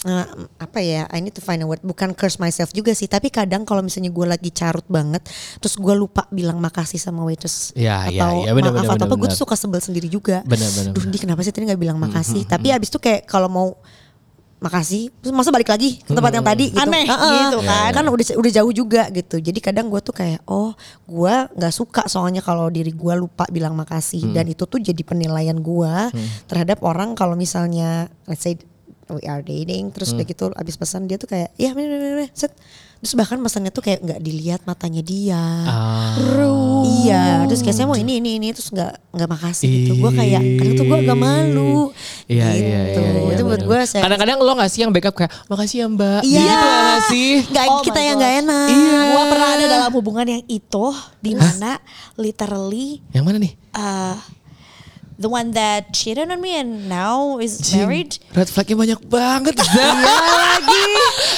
eh, 0.06 0.26
apa 0.60 0.78
ya 0.78 1.10
I 1.10 1.18
need 1.18 1.34
to 1.34 1.42
find 1.42 1.62
a 1.62 1.66
word. 1.66 1.82
Bukan 1.82 2.14
curse 2.14 2.38
myself 2.38 2.70
juga 2.70 2.94
sih 2.94 3.10
tapi 3.10 3.32
kadang 3.32 3.66
kalau 3.66 3.82
misalnya 3.82 4.12
gue 4.12 4.26
lagi 4.28 4.50
carut 4.52 4.84
banget 4.86 5.24
terus 5.58 5.74
gue 5.74 5.94
lupa 5.96 6.28
bilang 6.30 6.60
makasih 6.62 7.00
sama 7.00 7.24
waitress 7.26 7.72
Ya, 7.74 8.06
ya, 8.10 8.22
atau 8.22 8.46
ya, 8.46 8.52
bener, 8.54 8.70
maaf 8.74 8.84
bener, 8.86 8.96
atau 9.00 9.06
apa 9.08 9.16
gue 9.18 9.28
tuh 9.32 9.40
suka 9.42 9.54
sebel 9.58 9.80
sendiri 9.82 10.06
juga. 10.06 10.44
Bener, 10.46 10.68
bener, 10.70 10.92
Duh, 10.94 11.02
bener. 11.02 11.12
Di 11.14 11.18
kenapa 11.18 11.40
sih 11.42 11.50
tadi 11.50 11.66
nggak 11.66 11.80
bilang 11.80 11.98
makasih? 11.98 12.44
Tapi 12.46 12.70
abis 12.70 12.92
itu 12.92 12.98
kayak 13.00 13.26
kalau 13.26 13.48
mau 13.50 13.68
makasih 14.58 15.14
terus 15.22 15.30
masa 15.30 15.54
balik 15.54 15.70
lagi 15.70 16.02
ke 16.02 16.10
tempat 16.10 16.34
yang 16.34 16.42
tadi 16.42 16.74
gitu. 16.74 16.82
Aneh 16.82 17.06
Heeh. 17.06 17.38
gitu 17.46 17.58
kan. 17.62 17.90
kan 17.94 18.04
udah 18.10 18.26
udah 18.42 18.52
jauh 18.52 18.72
juga 18.74 19.02
gitu. 19.14 19.38
Jadi 19.38 19.58
kadang 19.62 19.86
gue 19.86 20.02
tuh 20.02 20.10
kayak 20.10 20.42
oh 20.50 20.74
gue 21.06 21.34
nggak 21.54 21.74
suka 21.74 22.10
soalnya 22.10 22.42
kalau 22.42 22.66
diri 22.66 22.90
gue 22.90 23.14
lupa 23.14 23.46
bilang 23.54 23.78
makasih. 23.78 24.34
Dan 24.34 24.50
itu 24.50 24.66
tuh 24.66 24.82
jadi 24.82 24.98
penilaian 25.06 25.54
gue 25.54 25.94
terhadap 26.50 26.82
orang 26.82 27.14
kalau 27.14 27.38
misalnya 27.38 28.10
let's 28.26 28.42
say 28.42 28.58
we 29.12 29.24
are 29.24 29.42
dating 29.42 29.90
terus 29.90 30.12
udah 30.12 30.26
gitu 30.26 30.52
abis 30.54 30.76
pesan 30.76 31.08
dia 31.08 31.16
tuh 31.16 31.28
kayak 31.30 31.52
ya 31.56 31.72
bener 31.72 31.96
bener 31.96 32.10
bener. 32.20 32.30
Set. 32.36 32.52
Terus 32.98 33.14
bahkan 33.14 33.38
pesannya 33.38 33.70
tuh 33.70 33.78
kayak 33.78 34.02
nggak 34.02 34.20
dilihat 34.26 34.60
matanya 34.66 35.06
dia. 35.06 35.38
Ah. 35.70 36.18
iya 36.98 37.46
terus 37.46 37.62
kayak 37.62 37.76
saya 37.78 37.86
mau 37.86 37.94
ini 37.94 38.18
ini 38.18 38.42
ini 38.42 38.50
terus 38.50 38.74
nggak 38.74 39.14
nggak 39.14 39.28
makasih 39.30 39.70
gitu. 39.70 40.02
Gue 40.02 40.10
kayak 40.18 40.42
kadang 40.58 40.74
tuh 40.74 40.84
gue 40.90 40.98
agak 41.06 41.18
malu. 41.18 41.94
Iya, 42.26 42.46
gitu 42.58 42.68
iya, 42.68 42.82
iya, 42.90 43.10
iya, 43.22 43.32
itu 43.38 43.42
buat 43.46 43.62
gue 43.62 43.78
saya 43.86 44.02
Kadang-kadang 44.02 44.38
lo 44.42 44.52
gak 44.58 44.70
sih 44.74 44.80
yang 44.82 44.90
backup 44.90 45.14
kayak 45.14 45.32
makasih 45.46 45.76
ya 45.78 45.86
mbak. 45.86 46.20
Iya. 46.26 46.42
Gitu 46.42 46.66
gak 46.66 47.00
sih? 47.06 47.30
nggak 47.54 47.64
Oh 47.70 47.80
kita 47.86 48.00
yang 48.02 48.16
nggak 48.18 48.34
enak. 48.44 48.68
Iya. 48.68 48.98
Gua 49.14 49.24
pernah 49.30 49.48
ada 49.54 49.64
dalam 49.70 49.92
hubungan 49.94 50.26
yang 50.26 50.42
itu 50.50 50.86
di 51.22 51.32
mana 51.38 51.78
literally 52.18 52.98
Yang 53.14 53.24
mana 53.24 53.36
nih? 53.38 53.52
uh, 53.78 54.16
the 55.18 55.26
one 55.26 55.50
that 55.50 55.90
cheated 55.90 56.24
on 56.24 56.38
me 56.38 56.54
and 56.54 56.86
now 56.86 57.36
is 57.36 57.58
married. 57.70 58.16
Red 58.30 58.46
flagnya 58.46 58.74
banyak 58.74 59.00
banget. 59.04 59.58
Iya 59.68 59.90
lagi 60.24 60.84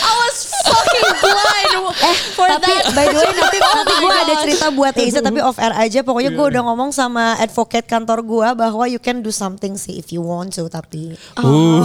I 0.01 0.13
was 0.19 0.37
fucking 0.63 1.09
blind 1.19 1.77
Eh, 2.01 2.17
for 2.33 2.47
tapi 2.47 2.71
that. 2.71 2.93
by 2.93 3.05
the 3.05 3.17
way 3.17 3.33
nanti 3.33 3.59
Oh 3.59 3.73
nanti 3.77 3.95
gue 3.97 4.13
ada 4.15 4.35
cerita 4.39 4.67
buat 4.71 4.95
Eiza 4.95 5.21
tapi 5.21 5.41
off 5.41 5.57
air 5.57 5.73
aja. 5.75 6.01
Pokoknya 6.01 6.31
gue 6.31 6.41
Iya. 6.41 6.53
udah 6.53 6.63
ngomong 6.63 6.91
sama 6.91 7.35
advocate 7.37 7.85
kantor 7.85 8.21
gue 8.23 8.49
bahwa 8.55 8.85
you 8.85 8.97
can 8.97 9.21
do 9.21 9.29
something 9.29 9.75
sih 9.75 9.97
if 9.97 10.09
you 10.09 10.21
want 10.21 10.53
to 10.53 10.67
tapi 10.67 11.17
Uh. 11.35 11.83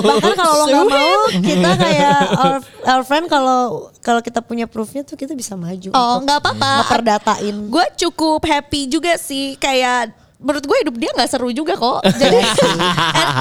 bahkan 0.00 0.32
kalau 0.34 0.54
lo 0.54 0.64
nggak 0.66 0.86
mau 0.86 1.18
kita 1.34 1.70
kayak 1.74 2.16
our, 2.34 2.56
our 2.86 3.02
friend 3.02 3.26
kalau 3.26 3.60
kalau 3.98 4.20
kita 4.20 4.40
punya 4.40 4.64
proofnya 4.64 5.02
tuh 5.02 5.14
kita 5.14 5.32
bisa 5.32 5.54
maju. 5.54 5.90
Oh 5.90 6.20
nggak 6.20 6.38
apa-apa. 6.38 6.72
Ngeperdatain. 6.84 7.56
Gue 7.66 7.86
cukup 7.96 8.40
happy 8.42 8.86
juga 8.86 9.16
sih 9.16 9.56
kayak 9.56 10.12
menurut 10.38 10.62
gue 10.62 10.76
hidup 10.78 10.94
dia 10.96 11.10
nggak 11.12 11.26
seru 11.26 11.50
juga 11.50 11.74
kok. 11.74 11.98
Jadi 12.06 12.38
and 12.62 12.80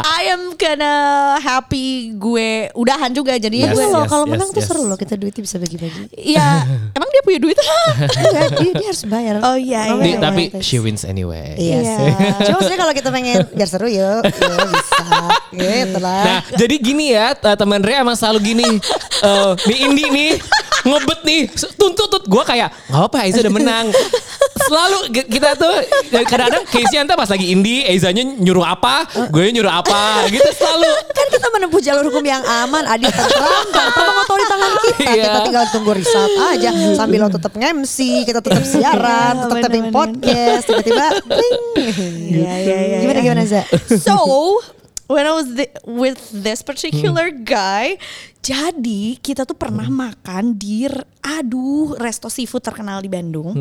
I 0.04 0.22
am 0.28 0.54
gonna 0.54 0.96
happy 1.38 1.86
gue 2.12 2.50
udahan 2.74 3.12
juga 3.12 3.36
jadi 3.36 3.54
Yes, 3.60 3.72
gue 3.72 3.80
Tapi 3.80 3.92
loh 3.92 4.02
yes, 4.02 4.10
kalau 4.10 4.26
yes, 4.26 4.32
menang 4.32 4.50
tuh 4.50 4.60
yes. 4.60 4.68
seru 4.68 4.84
loh 4.84 4.96
kita 4.96 5.14
duitnya 5.14 5.42
bisa 5.42 5.58
bagi-bagi. 5.58 6.10
Iya, 6.12 6.48
emang 6.98 7.06
dia 7.08 7.22
punya 7.22 7.40
duit? 7.40 7.58
Enggak, 7.58 8.50
dia, 8.58 8.72
dia 8.74 8.88
harus 8.88 9.04
bayar. 9.06 9.34
Oh, 9.40 9.54
iya, 9.54 9.82
Namanya 9.88 10.04
Di- 10.04 10.18
tapi 10.20 10.44
royalties. 10.50 10.66
she 10.66 10.78
wins 10.78 11.04
anyway. 11.04 11.54
Iya 11.54 11.78
Iya. 11.78 11.94
sih. 11.94 12.10
Cuma 12.44 12.56
maksudnya 12.58 12.80
kalau 12.80 12.94
kita 12.94 13.10
pengen 13.12 13.36
biar 13.48 13.68
seru 13.68 13.88
yuk, 13.88 14.22
ya 14.26 14.66
bisa. 14.68 15.06
Gitu 15.54 15.98
lah. 16.00 16.24
Nah, 16.24 16.40
jadi 16.52 16.76
gini 16.78 17.06
ya, 17.12 17.32
t- 17.32 17.56
teman 17.56 17.80
Rea 17.80 18.02
emang 18.02 18.16
selalu 18.16 18.40
gini. 18.44 18.70
Eh, 19.18 19.52
nih 19.64 19.78
Indi 19.84 20.06
nih 20.08 20.32
ngebet 20.84 21.20
nih, 21.24 21.42
tuntut 21.74 22.08
tut 22.08 22.24
gue 22.24 22.44
kayak 22.44 22.70
nggak 22.88 23.04
apa 23.04 23.18
Aiza 23.22 23.40
udah 23.40 23.54
menang. 23.54 23.86
Selalu 24.68 24.98
kita 25.26 25.56
tuh 25.56 25.74
kadang-kadang 26.12 26.64
case-nya 26.66 27.00
entah 27.02 27.16
pas 27.16 27.26
lagi 27.26 27.48
Indi, 27.48 27.82
Aizanya 27.82 28.24
nyuruh 28.24 28.64
apa, 28.64 29.04
gue 29.28 29.46
nyuruh 29.50 29.72
apa, 29.72 30.28
gitu 30.28 30.44
selalu. 30.54 30.92
kan 31.10 31.28
kita 31.30 31.48
menempuh 31.50 31.80
jalur 31.80 32.04
hukum 32.06 32.22
yang 32.22 32.44
aman, 32.44 32.84
adil 32.86 33.08
tentram, 33.08 33.64
dan 33.70 33.88
pernah 33.90 34.12
mengotori 34.14 34.44
tangan 34.46 34.72
kita. 34.78 34.96
Iya. 35.08 35.24
Kita 35.24 35.40
tinggal 35.42 35.66
tunggu 35.70 35.92
riset 35.94 36.32
aja 36.38 36.70
sambil 36.94 37.20
lo 37.20 37.30
tetap 37.30 37.54
nge-MC, 37.54 37.98
kita 38.24 38.40
tetap 38.40 38.64
siaran, 38.64 39.36
Iya, 39.38 39.48
tetap 39.50 39.70
bener-bener. 39.70 39.94
podcast, 39.94 40.64
tiba-tiba. 40.66 41.06
Iya, 42.28 42.54
iya, 42.58 42.78
iya, 42.84 42.98
Gimana 43.00 43.18
iya. 43.18 43.26
gimana 43.26 43.44
Za? 43.46 43.62
so 43.96 44.18
when 45.08 45.24
I 45.24 45.34
was 45.34 45.48
thi- 45.52 45.74
with 45.84 46.20
this 46.32 46.64
particular 46.64 47.32
guy, 47.32 47.96
jadi 48.40 49.20
kita 49.20 49.44
tuh 49.44 49.56
pernah 49.56 49.88
makan 49.88 50.56
di 50.56 50.88
aduh 51.24 51.96
resto 52.00 52.32
seafood 52.32 52.64
terkenal 52.64 53.04
di 53.04 53.10
Bandung, 53.12 53.52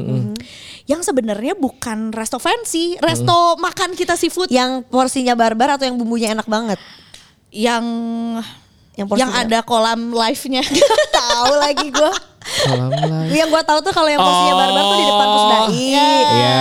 yang 0.86 1.02
sebenarnya 1.02 1.58
bukan 1.58 2.14
resto 2.14 2.38
fancy, 2.38 2.94
resto 3.00 3.58
makan 3.58 3.94
kita 3.98 4.14
seafood. 4.14 4.50
Yang 4.50 4.86
porsinya 4.86 5.34
barbar 5.34 5.78
atau 5.78 5.86
yang 5.86 5.98
bumbunya 5.98 6.34
enak 6.34 6.46
banget? 6.46 6.78
yang 7.56 7.84
Yang 8.96 9.08
yang 9.16 9.32
ada 9.32 9.60
kolam 9.60 10.12
live-nya. 10.12 10.64
Tahu 11.20 11.52
lagi 11.56 11.88
gue. 11.92 12.12
Lain. 12.66 13.28
Yang 13.28 13.48
gue 13.48 13.62
tahu 13.64 13.78
tuh 13.80 13.92
kalau 13.92 14.06
yang 14.06 14.18
porsinya 14.18 14.52
Oh. 14.52 14.58
barbar 14.58 14.82
tuh 14.82 14.96
di 14.96 15.04
depan 15.04 15.26
pusdai. 15.28 15.66
Iya. 15.72 16.10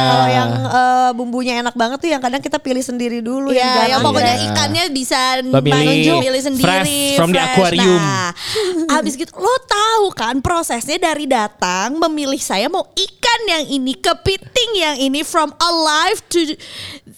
Kalau 0.06 0.28
yang 0.28 0.50
eh, 0.66 1.10
bumbunya 1.14 1.54
enak 1.60 1.74
banget 1.74 1.98
tuh 1.98 2.10
yang 2.10 2.20
kadang 2.20 2.40
kita 2.40 2.58
pilih 2.58 2.82
sendiri 2.82 3.20
dulu. 3.20 3.50
Iya, 3.50 3.60
yang 3.60 3.76
jarang 3.96 4.04
pokoknya 4.04 4.36
Iya. 4.36 4.46
ikannya 4.48 4.84
bisa 4.90 5.20
Lo 5.42 5.60
milih 5.60 6.20
pilih 6.20 6.42
sendiri, 6.42 6.66
fresh 6.66 6.96
from 7.16 7.30
the 7.30 7.42
aquarium. 7.42 7.98
Nah, 7.98 8.32
abis 8.94 9.14
gitu, 9.14 9.32
lo 9.34 9.56
tahu 9.62 10.06
kan 10.12 10.40
prosesnya 10.40 10.98
dari 10.98 11.26
datang 11.26 11.98
memilih 12.00 12.38
saya 12.38 12.68
mau 12.68 12.86
ikan 12.86 13.40
yang 13.48 13.64
ini, 13.68 13.94
kepiting 13.94 14.72
yang 14.76 14.96
ini 14.98 15.22
from 15.22 15.50
alive 15.58 16.20
to 16.28 16.56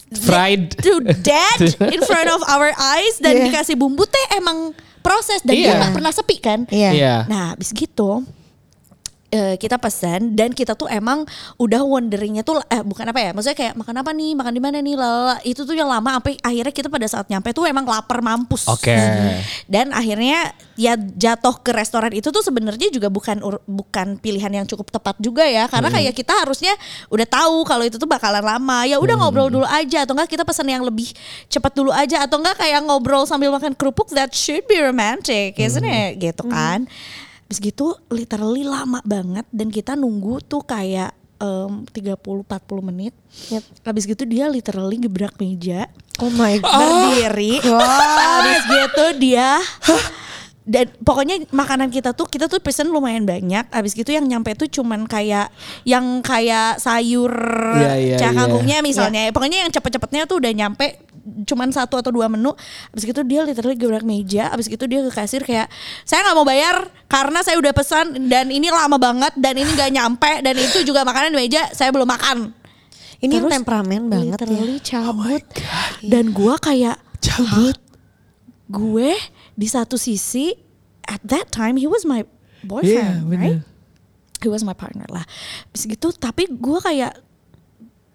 Fried. 0.08 0.72
to 0.78 0.98
dead 1.20 1.58
in 1.86 2.00
front 2.02 2.28
of 2.28 2.40
our 2.46 2.72
eyes 2.72 3.18
dan 3.18 3.36
Iya. 3.36 3.44
dikasih 3.46 3.74
bumbu 3.74 4.04
teh 4.04 4.26
emang 4.34 4.72
proses 4.98 5.40
dan 5.40 5.52
Iya. 5.52 5.64
dia 5.64 5.78
nggak 5.78 5.94
pernah 5.94 6.12
sepi 6.12 6.36
kan? 6.38 6.60
Iya. 6.68 6.90
Iya. 6.90 7.14
Nah, 7.26 7.52
abis 7.52 7.72
gitu 7.72 8.24
eh, 9.28 9.54
kita 9.60 9.76
pesan 9.76 10.32
dan 10.32 10.56
kita 10.56 10.72
tuh 10.72 10.88
emang 10.88 11.28
udah 11.60 11.84
wonderingnya 11.84 12.40
tuh 12.40 12.60
eh 12.72 12.80
bukan 12.80 13.12
apa 13.12 13.20
ya 13.20 13.30
maksudnya 13.36 13.58
kayak 13.58 13.74
makan 13.76 13.96
apa 14.00 14.10
nih? 14.16 14.32
Makan 14.32 14.52
di 14.56 14.62
mana 14.62 14.76
nih? 14.80 14.94
Lala 14.96 15.36
itu 15.44 15.62
tuh 15.68 15.76
yang 15.76 15.88
lama 15.88 16.20
sampai 16.20 16.40
akhirnya 16.40 16.72
kita 16.72 16.88
pada 16.88 17.06
saat 17.06 17.26
nyampe 17.28 17.52
tuh 17.52 17.68
emang 17.68 17.84
lapar 17.84 18.24
mampus. 18.24 18.68
Oke. 18.68 18.96
dan 19.72 19.92
akhirnya 19.92 20.52
ya 20.78 20.96
jatuh 20.96 21.60
ke 21.60 21.70
restoran 21.76 22.12
itu 22.16 22.32
tuh 22.32 22.40
sebenarnya 22.40 22.88
juga 22.88 23.12
bukan 23.12 23.40
bukan 23.68 24.16
pilihan 24.16 24.64
yang 24.64 24.66
cukup 24.66 24.88
tepat 24.88 25.20
juga 25.20 25.44
ya. 25.44 25.68
Karena 25.68 25.92
kayak 25.92 26.16
kita 26.16 26.32
harusnya 26.32 26.72
udah 27.12 27.26
tahu 27.28 27.68
kalau 27.68 27.84
itu 27.84 28.00
tuh 28.00 28.08
bakalan 28.08 28.42
lama. 28.42 28.88
Ya 28.88 28.96
udah 28.96 29.14
ngobrol 29.20 29.52
dulu 29.52 29.66
aja. 29.68 30.08
Atau 30.08 30.16
enggak 30.16 30.32
kita 30.32 30.44
pesan 30.48 30.72
yang 30.72 30.84
lebih 30.84 31.12
cepat 31.52 31.72
dulu 31.76 31.92
aja. 31.92 32.24
Atau 32.24 32.40
enggak 32.40 32.64
kayak 32.64 32.80
ngobrol 32.80 33.28
sambil 33.28 33.52
makan 33.52 33.76
kerupuk 33.76 34.08
that 34.16 34.32
should 34.32 34.64
be 34.64 34.80
romantic 34.80 35.58
isn't 35.60 35.84
it? 35.84 36.16
Gitu 36.16 36.42
kan 36.48 36.88
Habis 37.48 37.64
gitu 37.64 37.96
literally 38.12 38.60
lama 38.60 39.00
banget 39.08 39.48
dan 39.48 39.72
kita 39.72 39.96
nunggu 39.96 40.44
tuh 40.44 40.60
kayak 40.68 41.16
em, 41.40 41.88
30-40 41.88 42.44
menit. 42.84 43.16
Yep. 43.48 43.88
Habis 43.88 44.04
gitu 44.04 44.22
dia 44.28 44.52
literally 44.52 45.00
gebrak 45.00 45.40
meja 45.40 45.88
Oh 46.20 46.28
my 46.28 46.60
god. 46.62 46.76
berdiri. 46.76 47.64
Habis 47.64 48.62
gitu 48.68 49.04
dia 49.16 49.56
dan 50.68 50.92
pokoknya 51.00 51.48
makanan 51.48 51.88
kita 51.88 52.12
tuh 52.12 52.28
kita 52.28 52.44
tuh 52.44 52.60
pesen 52.60 52.92
lumayan 52.92 53.24
banyak. 53.24 53.72
Habis 53.72 53.96
gitu 53.96 54.12
yang 54.12 54.28
nyampe 54.28 54.52
tuh 54.52 54.68
cuman 54.68 55.08
kayak 55.08 55.48
yang 55.88 56.20
kayak 56.20 56.76
sayur 56.76 57.32
iya, 57.80 58.20
cah 58.20 58.28
iya. 58.28 58.36
kangkungnya 58.36 58.78
misalnya. 58.84 59.32
Pokoknya 59.32 59.64
yang 59.64 59.72
cepet-cepetnya 59.72 60.28
tuh 60.28 60.44
udah 60.44 60.52
nyampe 60.52 61.00
cuman 61.46 61.68
satu 61.70 62.00
atau 62.00 62.10
dua 62.12 62.26
menu. 62.30 62.52
Habis 62.92 63.04
gitu 63.08 63.20
dia 63.24 63.44
literally 63.44 63.76
gebrak 63.76 64.04
meja. 64.04 64.50
Habis 64.52 64.68
gitu 64.68 64.84
dia 64.88 65.04
ke 65.04 65.12
kasir 65.12 65.42
kayak 65.44 65.68
saya 66.02 66.24
nggak 66.24 66.36
mau 66.36 66.46
bayar 66.46 66.88
karena 67.06 67.40
saya 67.44 67.56
udah 67.60 67.72
pesan 67.72 68.28
dan 68.28 68.48
ini 68.48 68.68
lama 68.68 68.96
banget 68.96 69.36
dan 69.36 69.54
ini 69.56 69.70
nggak 69.72 69.90
nyampe 69.92 70.32
dan 70.44 70.54
itu 70.56 70.84
juga 70.84 71.04
makanan 71.04 71.34
di 71.34 71.38
meja 71.38 71.68
saya 71.72 71.92
belum 71.92 72.08
makan. 72.08 72.52
Ini 73.18 73.42
Terus 73.42 73.50
temperamen 73.50 74.06
banget 74.06 74.38
ya. 74.38 74.46
literally 74.46 74.78
cabut 74.78 75.42
dan 76.06 76.30
gua 76.30 76.54
kayak 76.62 77.02
cabut 77.18 77.74
gue 78.68 79.16
di 79.56 79.66
satu 79.66 79.96
sisi 79.98 80.54
at 81.08 81.18
that 81.24 81.48
time 81.50 81.74
he 81.80 81.88
was 81.88 82.04
my 82.04 82.22
boyfriend 82.62 83.26
bener. 83.26 83.40
right 83.40 83.60
he 84.38 84.46
was 84.46 84.62
my 84.62 84.76
partner 84.76 85.08
lah 85.08 85.24
Terus 85.72 85.98
gitu 85.98 86.08
tapi 86.14 86.46
gua 86.46 86.78
kayak 86.78 87.16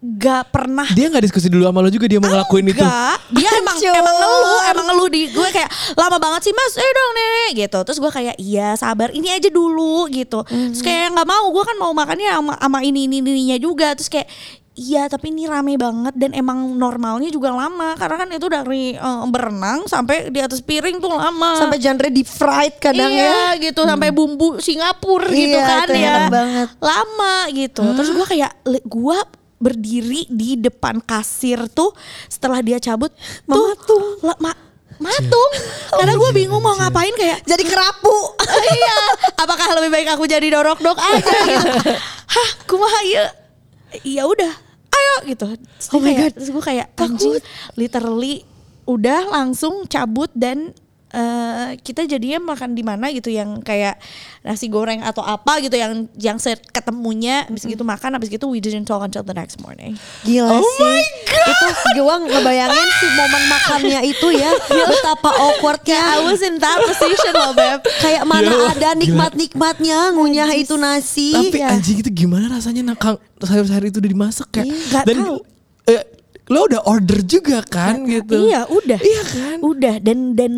gak 0.04 0.50
pernah 0.50 0.84
Dia 0.90 1.08
nggak 1.08 1.24
diskusi 1.24 1.48
dulu 1.48 1.64
sama 1.64 1.80
lo 1.80 1.88
juga 1.88 2.04
dia 2.04 2.18
mau 2.18 2.28
ngelakuin 2.28 2.66
itu. 2.68 2.84
Dia 3.32 3.50
emang 3.60 3.72
Hancur. 3.74 3.94
emang 3.94 4.14
ngeluh, 4.14 4.60
emang 4.68 4.86
ngeluh 4.86 5.08
di 5.08 5.22
gue 5.26 5.48
kayak 5.50 5.68
lama 5.94 6.16
banget 6.18 6.40
sih 6.42 6.52
mas, 6.52 6.72
eh 6.74 6.84
dong 6.86 7.12
nenek 7.12 7.50
gitu. 7.58 7.78
Terus 7.82 7.98
gue 7.98 8.12
kayak 8.12 8.36
iya 8.36 8.74
sabar, 8.74 9.08
ini 9.10 9.28
aja 9.28 9.48
dulu 9.48 10.04
gitu. 10.06 10.44
Terus 10.44 10.80
kayak 10.80 11.08
nggak 11.10 11.24
mau, 11.24 11.48
gue 11.48 11.64
kan 11.64 11.76
mau 11.76 11.92
makannya 11.92 12.28
sama, 12.30 12.52
sama 12.54 12.78
ini 12.80 13.06
ini 13.06 13.18
ininya 13.18 13.56
juga. 13.56 13.92
Terus 13.92 14.10
kayak 14.10 14.28
iya 14.74 15.06
tapi 15.06 15.30
ini 15.30 15.46
rame 15.46 15.78
banget 15.78 16.12
dan 16.12 16.34
emang 16.34 16.58
normalnya 16.74 17.30
juga 17.30 17.48
lama 17.48 17.94
karena 17.94 18.16
kan 18.16 18.28
itu 18.28 18.46
dari 18.46 18.84
eh, 18.92 19.24
berenang 19.24 19.86
sampai 19.86 20.28
di 20.28 20.38
atas 20.38 20.60
piring 20.60 20.98
tuh 20.98 21.08
lama. 21.10 21.54
Sampai 21.56 21.78
genre 21.78 22.08
deep 22.08 22.26
fried 22.26 22.76
kadang 22.76 23.08
iya 23.08 23.54
ya. 23.54 23.62
gitu 23.62 23.80
sampai 23.82 24.10
bumbu 24.10 24.58
Singapura 24.58 25.26
gitu 25.26 25.54
Iya, 25.54 25.64
kan 25.64 25.86
itu 25.86 25.94
ya 25.96 26.16
banget. 26.26 26.68
lama 26.76 27.34
gitu 27.48 27.82
terus 27.94 28.10
gue 28.10 28.26
kayak 28.28 28.52
gue 28.84 29.18
berdiri 29.64 30.28
di 30.28 30.54
depan 30.54 31.00
kasir 31.00 31.64
tuh 31.68 31.96
setelah 32.26 32.60
dia 32.60 32.76
cabut 32.76 33.08
tuh 33.80 34.20
la- 34.20 34.36
ma- 34.36 34.60
matung. 34.94 35.50
Karena 35.90 36.14
gue 36.14 36.30
bingung 36.30 36.60
mau 36.60 36.76
ngapain 36.76 37.10
kayak 37.10 37.42
Jadi 37.42 37.64
kerapu. 37.64 38.14
iya. 38.76 38.96
Apakah 39.34 39.74
lebih 39.74 39.90
baik 39.90 40.08
aku 40.12 40.24
jadi 40.24 40.46
dorok 40.50 40.78
dok 40.78 40.94
aja 40.94 41.32
gitu? 41.42 41.68
Hah 42.26 42.48
kumaha 42.64 43.00
iya. 43.02 43.24
Ya 44.02 44.22
udah 44.24 44.52
ayo 44.92 45.14
gitu. 45.26 45.46
Terus 45.50 45.88
Oh 45.90 45.98
my 45.98 46.12
kayak- 46.12 46.20
God. 46.20 46.32
terus 46.36 46.48
gue 46.50 46.64
kayak 46.64 46.86
anjing 46.94 47.34
literally 47.74 48.44
udah 48.84 49.32
langsung 49.32 49.88
cabut 49.88 50.28
dan 50.30 50.76
eh, 51.14 51.78
kita 51.78 52.02
jadinya 52.04 52.42
makan 52.44 52.74
di 52.74 52.82
mana 52.82 53.06
gitu 53.08 53.30
yang 53.30 53.62
kayak 53.62 54.02
nasi 54.40 54.66
goreng 54.66 55.00
atau 55.00 55.22
apa 55.22 55.56
gitu 55.58 55.72
yang 55.72 56.10
yang 56.14 56.36
set 56.36 56.58
ketemunya 56.66 57.46
habis 57.46 57.62
gitu 57.62 57.80
makan 57.80 58.12
habis 58.12 58.28
gitu 58.28 58.44
we 58.44 58.58
didn't 58.58 58.84
talk 58.84 59.00
until 59.00 59.22
the 59.22 59.32
next 59.32 59.56
morning. 59.56 59.94
Gila 60.22 60.58
sih. 60.58 61.00
Itu 61.24 61.66
gue 61.94 62.16
ngebayangin 62.28 62.88
sih 62.94 63.10
momen 63.14 63.42
makannya 63.46 64.00
itu 64.04 64.28
ya. 64.30 64.50
Betapa 64.90 65.30
awkwardnya. 65.30 65.96
I 65.96 66.26
was 66.26 66.40
in 66.40 66.58
that 66.58 66.82
position 66.82 67.32
loh, 67.32 67.54
Beb. 67.54 67.86
Kayak 68.00 68.24
mana 68.24 68.50
Gila. 68.50 68.74
ada 68.74 68.88
nikmat-nikmatnya 68.94 70.12
ngunyah 70.12 70.50
itu 70.52 70.74
nasi. 70.74 71.30
Tapi 71.32 71.56
Ya. 71.56 71.70
anjing 71.70 72.02
itu 72.02 72.10
gimana 72.10 72.50
rasanya 72.50 72.82
nakang 72.84 73.14
sayur-sayur 73.38 73.86
itu 73.86 73.98
udah 73.98 74.10
dimasak 74.10 74.48
kayak 74.50 74.66
Iya, 74.66 74.76
nggak 74.90 75.04
dan 75.04 75.16
tahu. 75.22 75.36
eh, 75.86 76.02
lo 76.48 76.68
udah 76.68 76.82
order 76.84 77.24
juga 77.24 77.64
kan 77.64 78.04
gitu. 78.04 78.36
Iya, 78.36 78.68
udah. 78.68 79.00
Iya 79.00 79.22
kan? 79.24 79.56
Udah 79.64 79.94
dan 80.00 80.36
dan 80.36 80.52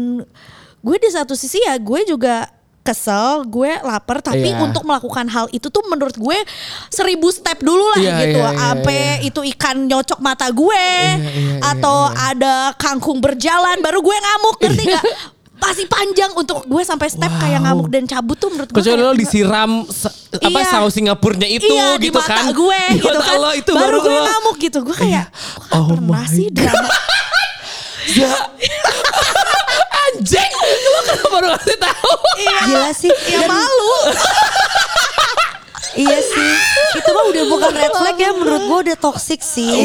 gue 0.83 0.97
di 0.99 1.11
satu 1.11 1.38
sisi 1.38 1.62
ya 1.62 1.78
gue 1.78 2.02
juga 2.07 2.50
kesel, 2.83 3.43
gue 3.50 3.83
lapar, 3.83 4.23
tapi 4.23 4.47
Iya. 4.47 4.62
untuk 4.62 4.87
melakukan 4.87 5.26
hal 5.26 5.50
itu 5.50 5.66
tuh 5.66 5.83
menurut 5.90 6.14
gue 6.14 6.38
seribu 6.87 7.35
step 7.35 7.59
dulu 7.59 7.83
lah 7.83 7.99
Iya, 7.99 8.14
gitu. 8.23 8.38
iya, 8.38 8.47
iya, 8.47 8.59
Sampai 8.62 8.99
itu 9.26 9.40
ikan 9.59 9.90
nyocok 9.90 10.23
mata 10.23 10.47
gue, 10.55 10.87
iya, 11.19 11.59
atau 11.66 12.07
ada 12.14 12.71
kangkung 12.78 13.19
berjalan, 13.19 13.83
baru 13.83 13.99
gue 13.99 14.16
ngamuk, 14.16 14.57
ngerti 14.62 14.85
gak? 14.87 15.05
Pasti 15.66 15.85
panjang 15.85 16.30
untuk 16.32 16.62
gue 16.62 16.82
sampai 16.82 17.08
step 17.08 17.32
kayak 17.32 17.58
Wow. 17.58 17.66
ngamuk 17.66 17.88
dan 17.88 18.04
cabut 18.04 18.37
tuh 18.37 18.49
menurut 18.49 18.68
gue. 18.68 18.76
Kecuali 18.76 18.96
kayak- 18.96 19.08
lo 19.08 19.18
disiram 19.18 19.70
sa- 19.85 20.14
apa 20.32 20.46
Iya. 20.56 20.70
saus 20.70 20.92
Singapurnya 20.92 21.49
itu 21.49 21.66
iya, 21.66 21.94
gitu 21.94 22.06
di 22.06 22.08
mata 22.12 22.30
kan. 22.32 22.44
gue 22.50 22.80
Di 22.88 22.99
gitu 23.00 23.18
kan. 23.18 23.35
lo 23.37 23.50
itu 23.52 23.70
baru, 23.70 23.82
baru, 23.82 23.99
gue 24.00 24.12
lo. 24.12 24.25
ngamuk 24.25 24.56
gitu. 24.61 24.78
Gue 24.80 24.94
kayak 24.96 25.26
kok 25.26 25.66
gak 25.66 25.76
Oh 25.76 25.87
pernah 25.90 26.23
my 26.23 26.26
sih 26.26 26.46
drama 26.49 26.88
Ya. 28.08 28.30
Anjing, 30.06 30.52
lo 30.87 31.00
kenapa 31.02 31.26
baru 31.28 31.46
ngasih 31.50 31.76
tahu? 31.76 32.14
Gila 32.38 32.90
sih. 32.94 33.12
ya 33.26 33.38
Dan- 33.42 33.50
malu. 33.50 33.94
Iya 35.97 36.19
sih. 36.19 36.53
Itu 36.95 37.09
mah 37.09 37.25
udah 37.26 37.45
bukan 37.47 37.71
red 37.73 37.91
flag 37.91 38.17
ya 38.17 38.31
menurut 38.31 38.62
gue 38.62 38.79
udah 38.85 38.99
toxic 38.99 39.41
sih. 39.41 39.76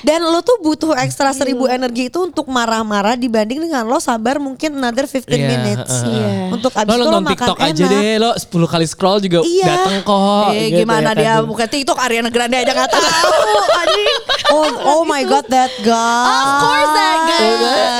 Dan 0.00 0.22
lo 0.22 0.40
tuh 0.40 0.60
butuh 0.60 0.92
ekstra 0.94 1.32
seribu 1.32 1.66
energi 1.66 2.06
itu 2.06 2.18
untuk 2.20 2.46
marah-marah 2.46 3.14
dibanding 3.14 3.60
dengan 3.62 3.82
lo 3.82 3.96
sabar 3.98 4.36
mungkin 4.36 4.76
another 4.76 5.04
15 5.04 5.26
Iya, 5.26 5.46
minutes. 5.46 5.92
heeh, 5.98 6.12
heeh. 6.12 6.46
Untuk 6.50 6.70
abis 6.70 6.86
Lo 6.86 6.94
itu 6.94 7.02
lo 7.02 7.06
nonton 7.10 7.24
makan 7.24 7.32
TikTok 7.32 7.58
enak. 7.58 7.68
aja 7.70 7.84
deh, 7.86 8.12
lo 8.16 8.30
10 8.32 8.46
kali 8.68 8.86
scroll 8.86 9.18
juga 9.18 9.38
Iya. 9.42 9.66
dateng 9.66 9.96
kok. 10.02 10.48
eh 10.48 10.60
gitu 10.66 10.78
gimana 10.78 11.00
ya 11.02 11.10
kan. 11.10 11.16
dia 11.16 11.34
buka 11.42 11.64
TikTok 11.66 11.98
Ariana 11.98 12.28
Grande 12.28 12.56
aja 12.56 12.72
gak 12.72 12.90
tahu 12.90 13.04
anjing. 13.80 14.08
Oh, 14.46 14.66
oh 14.86 15.02
my 15.02 15.24
god 15.24 15.46
that 15.48 15.72
guy. 15.80 16.28
Of 16.28 16.52
course 16.60 16.92
that 16.92 17.18
guy. 17.26 17.48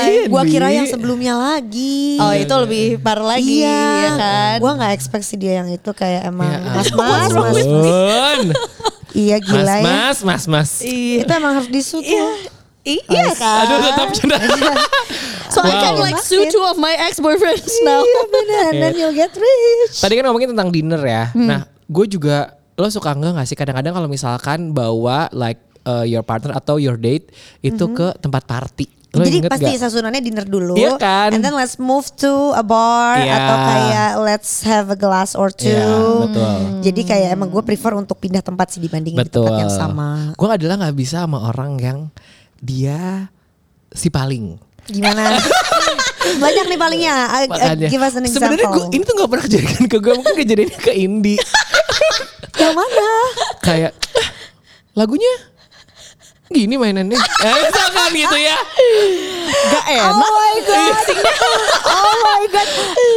Iya, 0.07 0.23
Gua 0.29 0.43
kira 0.45 0.69
yang 0.71 0.87
sebelumnya 0.87 1.35
lagi. 1.35 2.17
Oh 2.17 2.31
itu 2.31 2.55
lebih 2.57 2.85
parah 2.99 3.27
lagi 3.29 3.61
iya. 3.61 3.83
ya 3.99 4.11
kan. 4.15 4.57
Gua 4.59 4.73
nggak 4.75 4.93
expect 4.93 5.25
sih 5.25 5.35
dia 5.35 5.59
yang 5.59 5.69
itu 5.69 5.91
kayak 5.91 6.23
emang 6.25 6.47
Ya 6.47 6.59
mas 6.71 6.89
ampun. 7.49 7.55
mas 7.55 7.67
mas. 7.67 8.59
Iya 9.13 9.37
Mas, 9.39 9.47
gila 9.47 9.73
ya. 9.73 9.83
mas, 9.83 10.19
mas, 10.21 10.45
mas. 10.45 10.71
Iya. 10.81 11.25
Itu 11.25 11.33
emang 11.33 11.53
harus 11.57 11.69
disut 11.69 12.03
Iya. 12.03 12.29
Iya 12.87 13.27
kan. 13.35 13.59
Aduh 13.65 13.79
tetap 13.83 14.09
canda. 14.15 14.37
So 15.49 15.59
I 15.59 15.73
can 15.75 15.95
Wow. 15.95 16.05
like 16.05 16.21
sue 16.21 16.47
two 16.47 16.63
of 16.63 16.77
my 16.77 16.95
ex 17.01 17.19
boyfriends 17.19 17.67
now. 17.83 17.99
Iya 17.99 18.23
bener, 18.29 18.63
and 18.69 18.79
then 18.79 18.93
you'll 18.95 19.17
get 19.17 19.33
rich. 19.33 19.99
Tadi 19.99 20.15
kan 20.15 20.27
ngomongin 20.27 20.53
tentang 20.53 20.71
dinner 20.71 21.01
ya. 21.01 21.33
Hmm. 21.33 21.49
Nah, 21.49 21.61
gue 21.67 22.07
juga 22.07 22.55
lo 22.77 22.87
suka 22.87 23.11
nggak 23.11 23.33
nggak 23.35 23.47
sih 23.47 23.57
kadang-kadang 23.57 23.91
kalau 23.91 24.07
misalkan 24.07 24.71
bawa 24.71 25.27
like 25.33 25.59
uh, 25.83 26.05
your 26.05 26.21
partner 26.21 26.53
atau 26.53 26.77
your 26.77 26.95
date 26.95 27.33
itu 27.59 27.89
ke 27.89 28.13
tempat 28.21 28.45
party. 28.45 28.87
Lo 29.17 29.25
Hmm. 29.25 29.27
Jadi 29.27 29.39
pasti 29.43 29.65
nggak? 29.67 29.81
sasunannya 29.81 30.21
dinner 30.21 30.45
dulu. 30.45 30.77
Iya 30.77 30.95
kan? 30.95 31.33
And 31.33 31.41
then 31.41 31.57
let's 31.57 31.81
move 31.81 32.05
to 32.21 32.53
a 32.53 32.61
bar 32.61 33.17
Iya. 33.17 33.33
atau 33.33 33.57
kayak 33.59 34.11
let's 34.21 34.61
have 34.61 34.87
a 34.87 34.95
glass 34.95 35.33
or 35.33 35.49
two. 35.49 35.67
Iya, 35.67 35.89
betul. 36.23 36.53
Jadi 36.85 37.01
kayak 37.03 37.29
emang 37.33 37.49
gue 37.49 37.63
prefer 37.63 37.93
untuk 37.93 38.17
pindah 38.17 38.41
tempat 38.41 38.71
sih 38.71 38.79
dibandingin 38.79 39.17
di 39.17 39.25
Betul. 39.25 39.49
tempat 39.49 39.65
yang 39.65 39.73
sama. 39.73 40.37
Gue 40.37 40.49
adalah 40.49 40.77
nggak 40.79 40.95
bisa 40.95 41.25
sama 41.25 41.49
orang 41.49 41.73
yang 41.77 41.99
dia 42.59 43.33
si 43.89 44.07
paling. 44.07 44.61
Gimana? 44.87 45.35
Banyak 46.45 46.65
nih 46.67 46.77
palingnya. 46.77 47.17
Uh, 47.27 47.47
uh, 47.49 47.75
give 47.81 47.99
us 47.99 48.15
an 48.15 48.23
example. 48.23 48.53
Sebenarnya 48.53 48.69
gue 48.69 48.85
ini 48.93 49.03
tuh 49.03 49.15
gak 49.15 49.31
pernah 49.31 49.45
kejadian 49.47 49.85
ke 49.87 49.97
gue, 49.97 50.13
mungkin 50.13 50.35
kejadiannya 50.37 50.79
ke 50.79 50.93
Indi. 50.93 51.35
Yang 52.63 52.75
mana? 52.75 53.09
Kayak 53.61 53.93
"Ah, 54.15 54.29
lagunya 54.95 55.33
gini 56.51 56.75
mainannya. 56.79 57.19
Eh, 57.47 57.55
misalkan 57.63 58.11
gitu 58.17 58.37
ya. 58.39 58.57
Gak 59.71 59.85
enak. 59.87 60.15
Oh 60.19 60.31
my 60.35 60.57
god. 60.67 60.95
oh 61.95 62.15
my 62.27 62.43
god. 62.51 62.69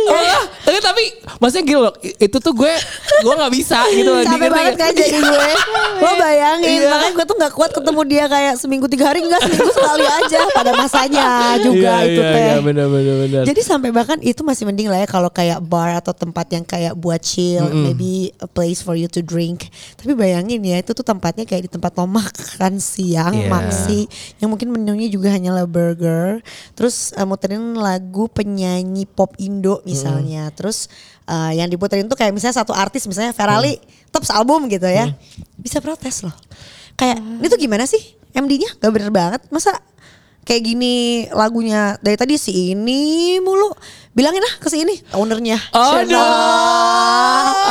Oh, 0.10 0.42
tapi 0.70 0.82
tapi 0.86 1.04
maksudnya 1.40 1.66
gini 1.66 1.80
loh, 1.80 1.94
itu 2.00 2.38
tuh 2.38 2.54
gue 2.54 2.74
gue 3.20 3.34
nggak 3.34 3.54
bisa 3.54 3.80
gitu 3.90 4.10
loh. 4.10 4.24
Capek 4.30 4.50
banget 4.50 4.74
nggak? 4.76 4.86
kan 4.86 4.92
jadi 4.94 5.18
gue 5.20 5.52
Lo 6.00 6.12
bayangin 6.16 6.70
Iya. 6.80 6.90
Makanya 6.90 7.12
gue 7.12 7.26
tuh 7.26 7.36
gak 7.36 7.54
kuat 7.54 7.72
ketemu 7.72 8.02
dia 8.08 8.26
kayak 8.26 8.54
seminggu 8.56 8.88
tiga 8.88 9.12
hari 9.12 9.20
Enggak 9.20 9.44
seminggu 9.44 9.68
sekali 9.70 10.06
aja 10.08 10.40
Pada 10.56 10.72
masanya 10.72 11.26
juga 11.60 11.92
Iya, 12.00 12.08
itu 12.08 12.22
iya, 12.22 12.32
teh 12.32 12.40
Iya, 12.40 12.58
benar 12.62 12.86
benar. 12.88 13.44
Jadi 13.44 13.62
sampai 13.62 13.90
bahkan 13.92 14.18
itu 14.22 14.42
masih 14.42 14.64
mending 14.64 14.88
lah 14.88 15.04
ya 15.04 15.08
kalau 15.08 15.28
kayak 15.28 15.60
bar 15.60 15.92
atau 15.96 16.14
tempat 16.14 16.48
yang 16.52 16.64
kayak 16.64 16.96
buat 16.96 17.20
chill, 17.20 17.68
maybe 17.70 18.32
a 18.40 18.48
place 18.48 18.80
for 18.80 18.96
you 18.96 19.06
to 19.06 19.20
drink. 19.20 19.68
Tapi 19.96 20.16
bayangin 20.16 20.64
ya 20.64 20.80
itu 20.80 20.92
tuh 20.92 21.04
tempatnya 21.04 21.44
kayak 21.44 21.68
di 21.68 21.72
tempat 21.72 21.92
lo 21.96 22.08
makan 22.08 22.80
siang, 22.80 23.36
Iya. 23.36 23.50
maksi, 23.50 24.00
yang 24.40 24.50
mungkin 24.50 24.72
menunya 24.72 25.08
juga 25.08 25.32
hanyalah 25.32 25.68
burger. 25.68 26.40
Terus 26.74 27.12
eh, 27.12 27.24
muterin 27.24 27.76
lagu 27.76 28.28
penyanyi 28.28 29.04
pop 29.06 29.36
Indo 29.38 29.84
misalnya. 29.84 30.50
Terus 30.60 30.92
eh, 31.24 31.56
yang 31.56 31.72
diputerin 31.72 32.12
tuh 32.12 32.20
kayak 32.20 32.36
misalnya 32.36 32.60
satu 32.60 32.76
artis 32.76 33.08
misalnya 33.08 33.32
Ferali 33.32 33.80
top 34.12 34.28
album 34.36 34.68
gitu 34.68 34.92
ya. 34.92 35.08
Bisa 35.56 35.80
protes 35.80 36.28
loh. 36.28 36.36
Kayak 37.00 37.24
ini 37.24 37.48
tuh 37.48 37.60
gimana 37.60 37.88
sih? 37.88 38.20
MD-nya 38.36 38.76
gak 38.84 38.92
bener 38.92 39.10
banget. 39.16 39.42
Masa 39.48 39.72
kayak 40.44 40.66
gini 40.66 41.30
lagunya 41.30 41.96
dari 42.02 42.18
tadi 42.18 42.34
si 42.36 42.74
ini 42.74 43.38
mulu 43.38 43.70
bilangin 44.20 44.44
lah 44.44 44.54
ke 44.60 44.68
si 44.68 44.84
ini 44.84 45.00
ownernya 45.16 45.56
Aduh. 45.72 46.20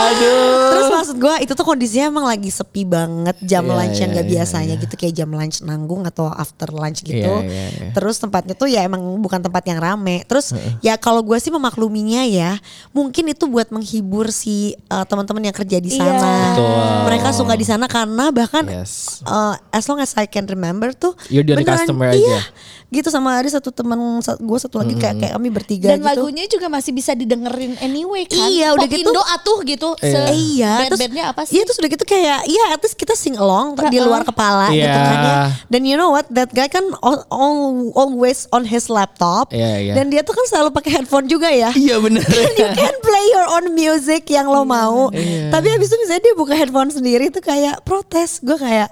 Aduh. 0.08 0.72
terus 0.72 0.88
maksud 0.88 1.16
gue 1.18 1.34
itu 1.44 1.52
tuh 1.52 1.66
kondisinya 1.66 2.08
emang 2.08 2.24
lagi 2.24 2.48
sepi 2.48 2.88
banget 2.88 3.37
jam 3.44 3.68
Iya, 3.68 3.74
lunch 3.76 3.98
yang 4.00 4.11
iya, 4.11 4.16
gak 4.16 4.26
iya, 4.26 4.32
biasanya 4.32 4.74
iya. 4.78 4.82
gitu 4.82 4.94
kayak 4.96 5.14
jam 5.14 5.28
lunch 5.28 5.61
nanggung 5.61 6.08
atau 6.08 6.32
after 6.32 6.72
lunch 6.72 7.04
gitu 7.04 7.20
Iya, 7.20 7.44
iya, 7.44 7.66
iya. 7.68 7.88
terus 7.92 8.16
tempatnya 8.16 8.56
tuh 8.56 8.64
ya 8.66 8.80
emang 8.80 9.02
bukan 9.20 9.44
tempat 9.44 9.61
yang 9.68 9.76
rame 9.76 10.24
terus 10.24 10.56
ya 10.80 10.96
kalau 10.96 11.20
gue 11.20 11.37
sih 11.37 11.52
memakluminya 11.52 12.24
ya 12.24 12.56
mungkin 12.90 13.28
itu 13.28 13.44
buat 13.44 13.68
menghibur 13.68 14.32
si 14.32 14.72
uh, 14.88 15.04
teman-teman 15.04 15.52
yang 15.52 15.56
kerja 15.56 15.76
di 15.78 15.90
Iya. 15.92 16.00
sana 16.00 16.32
Betul. 16.56 16.88
mereka 17.04 17.28
suka 17.34 17.52
di 17.52 17.66
sana 17.66 17.84
karena 17.84 18.32
bahkan 18.32 18.64
Yes. 18.64 19.20
uh, 19.28 19.52
as 19.68 19.84
long 19.84 19.98
as 19.98 20.16
I 20.16 20.24
can 20.24 20.48
remember 20.48 20.94
tuh 20.94 21.12
You're 21.28 21.44
the 21.44 21.58
beneran, 21.58 21.84
customer 21.84 22.14
iya, 22.14 22.40
aja. 22.40 22.40
Gitu 22.88 23.12
sama 23.12 23.37
ada 23.37 23.44
satu 23.46 23.68
teman 23.68 24.01
gue 24.22 24.59
satu 24.59 24.81
lagi 24.81 24.96
kayak 24.96 25.20
kayak 25.20 25.33
kami 25.37 25.48
bertiga 25.48 25.92
Dan 25.92 26.01
gitu 26.01 26.09
lagunya 26.09 26.48
juga 26.48 26.66
masih 26.66 26.90
bisa 26.90 27.12
didengerin 27.12 27.77
anyway 27.79 28.24
kan. 28.24 28.48
Iya, 28.48 28.72
udah 28.72 28.85
Pop 28.85 28.96
gitu. 28.96 29.11
Indo 29.12 29.22
atuh 29.22 29.59
gitu. 29.62 29.88
Iya. 30.01 30.09
Se 30.09 30.20
iya 30.33 30.72
terus 30.81 30.96
band-bandnya 30.96 31.24
apa 31.29 31.40
sih? 31.44 31.53
Iya 31.53 31.62
terus 31.68 31.79
udah 31.79 31.90
gitu 31.90 32.05
kayak 32.05 32.38
Iya 32.44 32.62
least 32.79 32.96
kita 32.96 33.12
sing 33.12 33.37
along 33.37 33.77
Di 33.77 34.01
luar 34.01 34.24
kepala 34.24 34.72
Iya. 34.72 34.88
gitu 34.88 34.98
kan 34.98 35.18
ya 35.20 35.37
Dan 35.68 35.81
you 35.85 35.94
know 35.94 36.09
what 36.09 36.24
That 36.29 36.48
guy 36.51 36.66
kan 36.66 36.81
all, 36.98 37.29
all- 37.29 37.92
Always 37.92 38.48
on 38.48 38.64
his 38.64 38.88
laptop 38.88 39.53
Iya, 39.53 39.72
iya. 39.79 39.92
Dan 39.92 40.09
dia 40.09 40.24
tuh 40.24 40.33
kan 40.33 40.48
selalu 40.48 40.72
pakai 40.72 40.96
headphone 40.96 41.29
juga 41.29 41.53
ya 41.53 41.68
Iya 41.70 42.01
benar. 42.01 42.24
You 42.57 42.68
can 42.72 42.96
play 42.98 43.24
your 43.29 43.46
own 43.51 43.66
music 43.70 44.24
Yang 44.27 44.48
lo 44.48 44.64
mau 44.64 45.12
Iya. 45.12 45.53
Tapi 45.53 45.68
habis 45.68 45.92
itu 45.92 46.01
misalnya 46.01 46.24
dia 46.24 46.35
buka 46.35 46.57
headphone 46.57 46.88
sendiri 46.88 47.29
Tuh 47.29 47.44
kayak 47.44 47.85
protes 47.85 48.40
Gue 48.40 48.57
kayak 48.57 48.88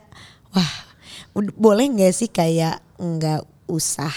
Wah 0.52 0.72
boleh 1.56 1.88
gak 1.90 2.12
sih 2.12 2.28
kayak 2.28 2.84
Nggak 2.96 3.55
usah 3.66 4.12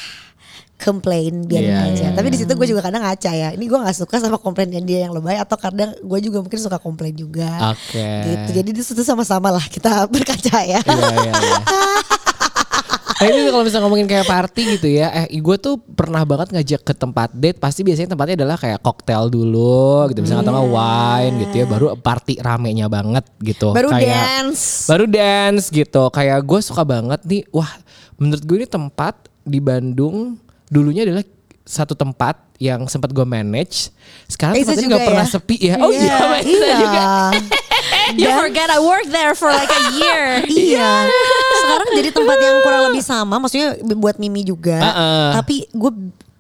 komplain 0.78 1.44
biarin 1.44 1.70
Iya, 1.70 1.80
aja. 1.92 2.04
iya, 2.06 2.10
Tapi 2.16 2.28
di 2.32 2.40
situ 2.40 2.48
gue 2.50 2.64
juga 2.66 2.80
kadang 2.80 3.04
ngaca 3.04 3.32
ya. 3.32 3.52
Ini 3.52 3.62
gue 3.62 3.80
nggak 3.80 3.98
suka 4.00 4.16
sama 4.16 4.40
komplainnya 4.40 4.80
dia 4.80 5.04
yang 5.04 5.12
lebay 5.12 5.36
atau 5.36 5.60
kadang 5.60 5.92
gue 5.92 6.20
juga 6.22 6.40
mungkin 6.40 6.56
suka 6.56 6.80
komplain 6.80 7.12
juga. 7.12 7.76
Oke. 7.76 8.00
Gitu. 8.00 8.50
Jadi 8.56 8.70
di 8.72 8.82
situ 8.82 9.02
sama-sama 9.04 9.52
lah 9.52 9.66
kita 9.66 9.92
berkaca 10.14 10.60
ya. 10.64 10.80
Iya 10.80 11.08
iya 11.20 11.34
iya. 11.36 11.60
Nah 13.20 13.28
ini 13.28 13.52
kalau 13.52 13.68
misalnya 13.68 13.84
ngomongin 13.84 14.08
kayak 14.08 14.32
party 14.32 14.80
gitu 14.80 14.88
ya, 14.96 15.12
eh 15.12 15.36
gue 15.36 15.58
tuh 15.60 15.76
pernah 15.76 16.24
banget 16.24 16.56
ngajak 16.56 16.88
ke 16.88 16.94
tempat 16.96 17.28
date, 17.36 17.60
pasti 17.60 17.84
biasanya 17.84 18.16
tempatnya 18.16 18.40
adalah 18.40 18.56
kayak 18.56 18.80
koktail 18.80 19.28
dulu 19.28 20.08
gitu, 20.08 20.24
misalnya 20.24 20.48
atau 20.48 20.54
nggak 20.56 20.70
wine 20.72 21.34
gitu 21.44 21.56
ya, 21.60 21.66
baru 21.68 21.86
party 22.00 22.40
ramenya 22.40 22.88
banget 22.88 23.28
gitu. 23.44 23.76
Baru 23.76 23.92
Kayak- 23.92 24.08
dance. 24.48 24.88
Baru 24.88 25.04
dance 25.04 25.68
gitu, 25.68 26.08
kayak 26.08 26.40
gue 26.40 26.60
suka 26.64 26.88
banget 26.88 27.20
nih, 27.28 27.44
wah 27.52 27.68
menurut 28.16 28.40
gue 28.40 28.56
ini 28.56 28.68
tempat 28.72 29.28
di 29.44 29.60
Bandung 29.64 30.38
dulunya 30.70 31.04
adalah 31.08 31.26
satu 31.70 31.94
tempat 31.94 32.50
yang 32.58 32.90
sempat 32.90 33.14
gue 33.14 33.24
manage, 33.24 33.94
sekarang 34.26 34.58
Isa 34.58 34.74
tempatnya 34.74 34.88
nggak 34.90 35.06
pernah 35.06 35.28
ya? 35.30 35.32
sepi 35.32 35.58
ya. 35.62 35.76
Oh 35.78 35.94
iya, 35.94 36.16
Mbak 36.18 36.42
Isa 36.44 36.66
iya. 36.66 36.78
juga. 36.82 37.04
You 38.20 38.30
forget 38.42 38.74
I 38.74 38.82
worked 38.82 39.14
there 39.14 39.38
for 39.38 39.54
like 39.54 39.70
a 39.70 39.84
year. 39.94 40.42
Iya. 40.50 41.06
Sekarang 41.62 41.90
jadi 41.94 42.10
tempat 42.10 42.38
yang 42.42 42.58
kurang 42.66 42.82
lebih 42.90 43.04
sama, 43.06 43.38
maksudnya 43.38 43.78
buat 43.94 44.18
Mimi 44.18 44.42
juga. 44.42 44.82
Uh-uh. 44.82 45.26
Tapi 45.38 45.70
gue 45.70 45.92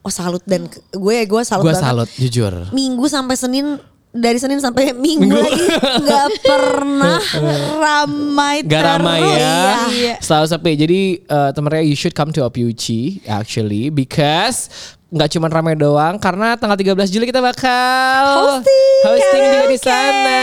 oh 0.02 0.14
salut 0.14 0.42
dan 0.50 0.66
gue 0.90 1.18
gue 1.30 1.42
salut 1.46 1.64
Gue 1.70 1.78
salut 1.78 2.10
jujur. 2.18 2.74
Minggu 2.74 3.06
sampai 3.06 3.38
Senin 3.38 3.78
dari 4.10 4.42
Senin 4.42 4.58
sampai 4.58 4.90
Minggu, 5.06 5.30
lagi 5.38 5.66
nggak 6.02 6.28
pernah 6.50 7.22
ramai 7.86 8.66
Gak 8.66 8.84
ramai 8.84 9.22
terus. 9.22 9.38
ya. 9.38 9.62
Iya. 9.90 10.14
Selalu 10.20 10.46
sepi. 10.50 10.72
Jadi 10.76 11.02
uh, 11.30 11.50
teman-teman 11.54 11.86
you 11.86 11.96
should 11.98 12.18
come 12.18 12.34
to 12.34 12.42
Opiuchi 12.42 13.22
actually 13.30 13.94
because 13.94 14.70
nggak 15.10 15.30
cuma 15.34 15.50
ramai 15.50 15.74
doang 15.74 16.22
karena 16.22 16.54
tanggal 16.54 16.78
13 16.78 17.10
Juli 17.10 17.26
kita 17.26 17.42
bakal 17.42 18.24
Hosting 18.62 18.90
hosting 19.10 19.44
juga 19.50 19.66
di 19.66 19.80
sana. 19.80 20.42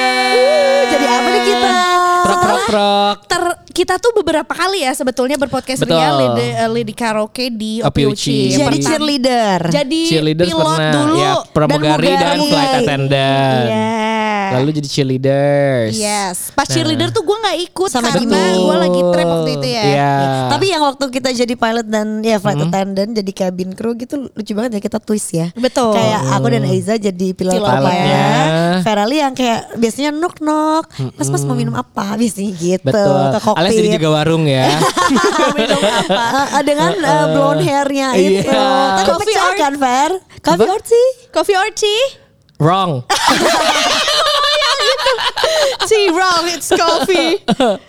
Jadi 0.90 1.06
apa 1.06 1.28
nih 1.28 1.42
kita? 1.44 1.70
Prok 2.26 2.38
prok 2.42 2.60
prok. 2.66 3.16
Ter, 3.30 3.42
kita 3.70 3.94
tuh 4.00 4.10
beberapa 4.16 4.50
kali 4.50 4.82
ya 4.82 4.90
sebetulnya 4.90 5.36
berpodcast 5.38 5.84
Betul. 5.84 5.94
ria 5.94 6.10
Lidi, 6.16 6.48
eh, 6.50 6.68
Lidi 6.72 6.94
karaoke 6.96 7.52
di 7.52 7.78
Opiuchi. 7.84 8.56
Jadi 8.56 8.78
cheerleader. 8.82 9.60
Jadi 9.70 10.00
Cheerleaders 10.10 10.50
pilot 10.50 10.66
pernah 10.66 10.92
dulu 10.96 11.14
ya 11.14 11.32
pramugari 11.52 12.06
dan, 12.10 12.18
pramugari. 12.18 12.50
flight 12.50 12.72
attendant. 12.82 13.66
Iya. 13.70 14.35
Lalu 14.52 14.70
jadi 14.74 14.88
cheerleaders. 14.88 15.92
Yes, 15.92 16.36
pas 16.50 16.62
Nah. 16.62 16.72
cheerleader 16.72 17.08
tuh 17.08 17.22
gue 17.22 17.36
nggak 17.36 17.58
ikut 17.64 17.88
Sama 17.88 18.10
karena 18.10 18.40
gue 18.52 18.76
lagi 18.78 19.00
trip 19.04 19.26
waktu 19.26 19.50
itu 19.52 19.66
ya. 19.68 19.82
Iya. 19.82 20.12
Tapi 20.48 20.64
yang 20.68 20.82
waktu 20.82 21.04
kita 21.08 21.28
jadi 21.32 21.54
pilot 21.54 21.86
dan 21.86 22.06
ya 22.20 22.36
flight 22.36 22.60
attendant 22.60 23.10
jadi 23.12 23.30
cabin 23.32 23.70
crew 23.72 23.94
gitu 23.94 24.14
lucu 24.28 24.52
banget 24.52 24.70
ya 24.74 24.82
kita 24.82 24.98
twist 24.98 25.30
ya. 25.30 25.48
Betul. 25.52 25.92
Kayak 25.92 26.20
aku 26.30 26.46
dan 26.48 26.62
Aiza 26.64 26.94
jadi 26.94 27.28
pilot 27.30 27.54
Pilot 27.54 27.70
Pilotnya. 27.72 28.04
ya. 28.04 28.28
Ferali 28.80 29.16
yang 29.18 29.32
kayak 29.32 29.60
biasanya 29.74 30.10
knock 30.10 30.38
knock. 30.38 30.84
Mas 31.12 31.28
mas 31.28 31.42
mau 31.42 31.54
minum 31.54 31.72
apa? 31.72 32.14
Biasanya 32.14 32.52
gitu. 32.52 32.84
Betul. 32.84 33.22
Ke 33.32 33.38
kokpit. 33.40 33.58
Alias 33.58 33.74
jadi 33.74 33.88
jaga 33.94 34.08
warung 34.12 34.44
ya. 34.44 34.66
Minum 35.56 35.80
apa? 35.80 36.24
Ah, 36.52 36.62
dengan 36.68 36.92
uh, 36.94 37.26
blonde 37.30 37.62
hairnya 37.62 38.08
Iya. 38.12 38.40
itu. 38.40 38.52
Tapi 38.52 39.06
Coffee 39.06 39.26
pecah 39.28 39.52
kan 39.56 39.72
Fer? 39.76 40.10
Coffee 40.38 40.68
or 40.68 40.80
tea? 40.80 41.08
Coffee 41.30 41.56
or 41.56 41.68
tea? 41.72 42.02
Wrong. 42.56 43.04
Tea 45.88 46.08
wrong, 46.10 46.44
it's 46.50 46.68
coffee. 46.72 47.40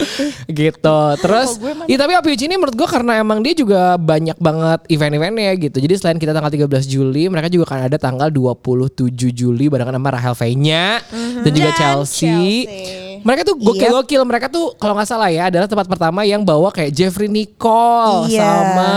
gitu. 0.61 0.99
Terus, 1.21 1.49
Oh, 1.57 1.85
ya 1.89 1.97
tapi 1.97 2.13
OPUC 2.17 2.49
ini 2.49 2.55
menurut 2.59 2.75
gue 2.75 2.87
karena 2.89 3.19
emang 3.21 3.39
dia 3.41 3.53
juga 3.55 3.95
banyak 3.95 4.37
banget 4.37 4.79
event-eventnya 4.91 5.51
gitu. 5.57 5.77
Jadi 5.79 5.93
selain 5.97 6.19
kita 6.19 6.35
tanggal 6.35 6.51
13 6.51 6.67
Juli, 6.85 7.31
mereka 7.31 7.47
juga 7.47 7.73
akan 7.73 7.79
ada 7.87 7.97
tanggal 7.97 8.29
27 8.29 9.09
Juli 9.31 9.65
barengan 9.71 9.95
sama 9.95 10.09
Rahel 10.13 10.35
V-nya 10.35 11.01
dan 11.41 11.51
juga 11.51 11.71
Dan 11.73 11.79
Chelsea. 11.79 12.65
Chelsea. 12.67 13.06
Mereka 13.21 13.41
tuh 13.43 13.55
gokil-gokil. 13.55 14.21
Mereka 14.21 14.47
tuh 14.47 14.73
kalau 14.75 14.93
nggak 14.93 15.07
salah 15.07 15.27
ya 15.27 15.47
adalah 15.47 15.65
tempat 15.65 15.85
pertama 15.85 16.21
yang 16.21 16.41
bawa 16.41 16.69
kayak 16.69 16.91
Jeffrey 16.91 17.27
Nicole 17.27 18.27
Iya. 18.27 18.43
sama 18.43 18.91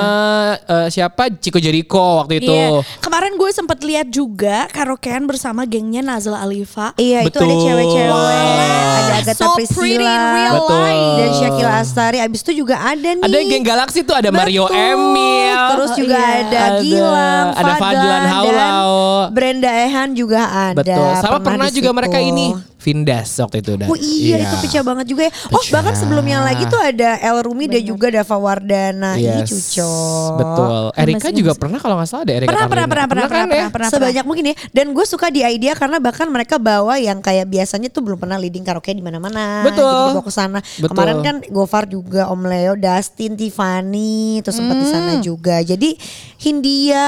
eh, 0.61 0.89
siapa 0.89 1.23
Chico 1.35 1.57
Jericho 1.57 2.01
waktu 2.19 2.39
itu. 2.39 2.51
Iya. 2.51 2.81
Kemarin 2.99 3.35
gue 3.35 3.51
sempet 3.51 3.79
lihat 3.81 4.09
juga 4.09 4.67
karaokean 4.69 5.25
bersama 5.25 5.63
gengnya 5.63 6.01
Nazla 6.01 6.41
Alifa. 6.41 6.93
Iya 6.95 7.23
itu 7.23 7.37
ada 7.37 7.47
Betul. 7.47 7.63
cewek-cewek, 7.63 8.11
Wow. 8.11 8.99
ada 8.99 9.15
Agatha 9.17 9.33
So 9.37 9.49
pretty 9.53 9.63
in 9.63 10.01
Priscilla, 10.01 10.15
real 10.33 10.55
Betul. 10.57 10.77
life. 10.77 11.09
dan 11.13 11.31
Shakila 11.33 11.73
Astari. 11.79 12.19
Abis 12.19 12.41
itu 12.43 12.53
juga 12.57 12.77
ada 12.79 13.09
nih. 13.11 13.23
Ada 13.23 13.39
geng 13.43 13.65
Galaxy 13.65 14.01
tuh 14.01 14.15
ada 14.15 14.31
Mario 14.31 14.65
Betul. 14.65 14.77
Emil. 14.79 15.59
Terus 15.71 15.91
juga 15.95 16.09
Oh, 16.11 16.21
iya. 16.21 16.41
ada 16.41 16.59
Ada- 16.61 16.81
Gilang, 16.81 17.47
ada 17.53 17.73
Fadlan 17.77 18.23
Haulau. 18.27 18.91
dan 19.23 19.33
Brenda 19.33 19.71
Ehan 19.71 20.09
juga 20.13 20.41
ada. 20.45 20.77
Betul. 20.77 21.11
Sama 21.19 21.39
pernah, 21.39 21.69
di 21.69 21.77
juga 21.77 21.91
mereka 21.93 22.19
ini 22.19 22.53
Vindas 22.81 23.29
waktu 23.37 23.61
itu. 23.61 23.77
Dan, 23.77 23.87
Oh 23.87 23.95
iya, 23.95 24.41
itu 24.41 24.57
pecah 24.59 24.81
banget 24.81 25.07
juga 25.07 25.23
ya. 25.29 25.33
Oh 25.49 25.61
Pecah. 25.61 25.73
bahkan 25.73 25.95
sebelumnya 25.95 26.41
lagi 26.41 26.65
tuh 26.65 26.81
ada 26.81 27.21
El 27.21 27.37
Rumi 27.41 27.69
dan 27.69 27.85
juga 27.85 28.09
Dava 28.09 28.37
Wardana. 28.37 29.15
Ini 29.15 29.45
Yes. 29.45 29.53
cucok. 29.53 30.33
Betul. 30.35 30.83
Erika 30.97 31.29
Masih- 31.29 31.37
juga 31.37 31.53
pernah 31.55 31.77
kalau 31.77 31.95
nggak 31.95 32.09
salah 32.09 32.25
ada 32.25 32.33
Erika 32.35 32.49
Pernah, 32.49 32.67
pernah, 32.67 32.87
pernah, 32.87 33.07
pernah, 33.07 33.23
kan 33.23 33.31
pernah, 33.45 33.55
ya? 33.55 33.69
pernah, 33.69 33.89
Sebanyak 33.91 34.25
mungkin 34.25 34.45
ya. 34.47 34.55
Dan 34.71 34.87
gue 34.91 35.05
suka 35.05 35.29
di 35.29 35.41
idea 35.43 35.73
karena 35.75 36.01
bahkan 36.01 36.27
mereka 36.27 36.57
bawa 36.57 36.97
yang 36.97 37.21
kayak 37.21 37.45
biasanya 37.47 37.87
tuh 37.87 38.01
belum 38.01 38.17
pernah 38.17 38.37
leading 38.37 38.65
karaoke 38.65 38.91
di 38.91 39.05
mana-mana. 39.05 39.61
Betul. 39.63 39.85
Jadi 39.85 40.09
dibawa 40.11 40.25
ke 40.25 40.33
sana. 40.33 40.59
Betul. 40.59 40.89
Kemarin 40.91 41.17
kan 41.21 41.37
Gofar 41.47 41.85
juga, 41.85 42.27
Om 42.27 42.43
Leo, 42.43 42.73
Dustin, 42.75 43.37
Tiffany, 43.37 44.41
terus 44.41 44.57
sempat 44.57 44.75
di 44.75 44.87
sana 44.87 45.21
juga. 45.21 45.61
Jadi 45.61 46.01
Hindia, 46.41 47.07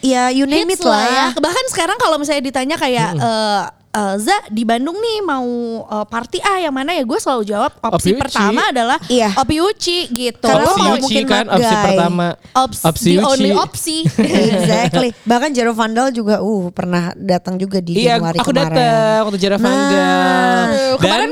ya 0.00 0.28
you 0.28 0.42
name 0.44 0.66
Hits 0.68 0.82
it 0.82 0.84
lah. 0.84 1.06
ya. 1.06 1.26
Bahkan 1.32 1.64
sekarang 1.70 1.96
kalau 1.96 2.18
misalnya 2.18 2.42
ditanya 2.42 2.74
kayak 2.74 3.14
eh 3.14 3.62
eh, 3.92 4.14
Za 4.16 4.36
di 4.48 4.62
Bandung 4.62 4.94
nih 4.94 5.18
mau 5.20 5.46
eh, 5.82 6.06
party 6.06 6.38
ah 6.40 6.58
yang 6.58 6.72
mana 6.72 6.90
ya 6.90 7.02
gue 7.02 7.16
selalu 7.16 7.42
jawab 7.46 7.72
opsi 7.78 7.92
Opi 7.92 8.10
Uci. 8.10 8.20
pertama 8.20 8.60
adalah 8.66 8.98
Iya. 9.06 9.30
Opi 9.34 9.56
Uci 9.58 9.98
gitu. 10.08 10.42
Karena 10.42 10.64
Opsi 10.66 10.80
mau 10.80 10.90
Uci 10.90 11.02
mungkin 11.02 11.24
kan 11.26 11.44
opsi 11.46 11.74
pertama. 11.78 12.26
Ops, 12.54 12.78
Opsi 12.82 13.10
the 13.10 13.16
Uci. 13.18 13.28
only 13.28 13.50
opsi. 13.52 13.96
exactly. 14.52 15.10
Bahkan 15.22 15.50
Jero 15.50 15.72
Vandal 15.72 16.10
juga 16.10 16.40
uh 16.40 16.68
pernah 16.70 17.12
datang 17.14 17.56
juga 17.56 17.78
di 17.78 17.98
Iya, 17.98 18.16
Januari 18.16 18.38
aku 18.38 18.48
kemarin. 18.48 18.66
datang 18.70 19.18
waktu 19.22 19.38
Jara 19.38 19.56
Vandal. 19.56 20.66
Nah, 20.66 20.98
Dan 20.98 21.30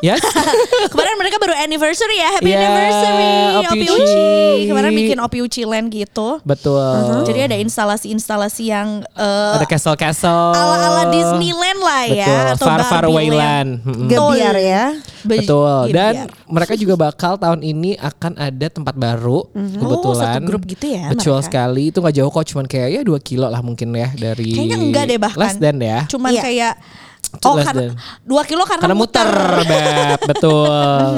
Yes. 0.00 0.20
Kemarin 0.92 1.16
mereka 1.16 1.36
baru 1.36 1.56
anniversary 1.56 2.16
ya, 2.16 2.28
happy 2.36 2.48
Iya, 2.48 2.58
anniversary 2.58 3.32
Opi 3.60 3.78
Uci. 3.80 3.96
Uci. 3.96 4.28
Kemarin 4.66 4.90
bikin 4.92 5.18
Opi 5.18 5.38
Uci 5.40 5.62
Land 5.64 5.88
gitu. 5.88 6.28
Betul. 6.42 7.24
Jadi 7.24 7.40
ada 7.42 7.56
instalasi-instalasi 7.56 8.64
yang 8.66 8.88
eh, 9.10 9.54
ada 9.56 9.64
castle-castle. 9.64 10.52
ala-ala 10.52 11.08
Disneyland 11.08 11.80
lah 11.80 12.02
ya 12.04 12.26
Betul. 12.28 12.52
atau 12.54 12.66
Far 12.66 12.80
Far 12.84 13.04
Away 13.06 13.28
Land. 13.28 13.70
Gebiar 14.04 14.56
ya. 14.56 14.84
Be- 15.20 15.40
Betul. 15.40 15.90
Dan 15.90 16.12
gebiar. 16.24 16.44
mereka 16.46 16.72
juga 16.74 16.94
bakal 16.98 17.32
tahun 17.36 17.60
ini 17.62 17.96
akan 17.96 18.32
ada 18.36 18.66
tempat 18.68 18.94
baru 18.94 19.48
kebetulan. 19.50 20.12
Oh, 20.12 20.14
satu 20.14 20.44
grup 20.44 20.62
gitu 20.66 20.86
ya 20.86 21.08
Betul 21.08 21.34
mereka. 21.34 21.46
sekali. 21.46 21.82
Itu 21.88 21.98
nggak 22.00 22.14
jauh 22.14 22.30
kok, 22.30 22.44
cuman 22.46 22.64
kayak 22.64 22.88
ya 22.90 23.00
2 23.00 23.16
kilo 23.20 23.46
lah 23.46 23.60
mungkin 23.60 23.92
ya 23.92 24.12
dari. 24.12 24.52
Kayaknya 24.52 24.76
enggak 24.78 25.04
deh 25.06 25.18
bahkan. 25.18 25.40
Less 25.40 25.56
than 25.56 25.76
ya. 25.78 26.04
Cuman 26.04 26.30
Iya. 26.30 26.42
kayak 26.42 26.74
Oh 27.40 27.54
karena 27.56 27.94
dua 28.22 28.42
kilo 28.42 28.66
karena, 28.66 28.82
Karena 28.82 28.96
muter, 28.98 29.28
Beb. 29.62 30.18
Betul. 30.26 30.66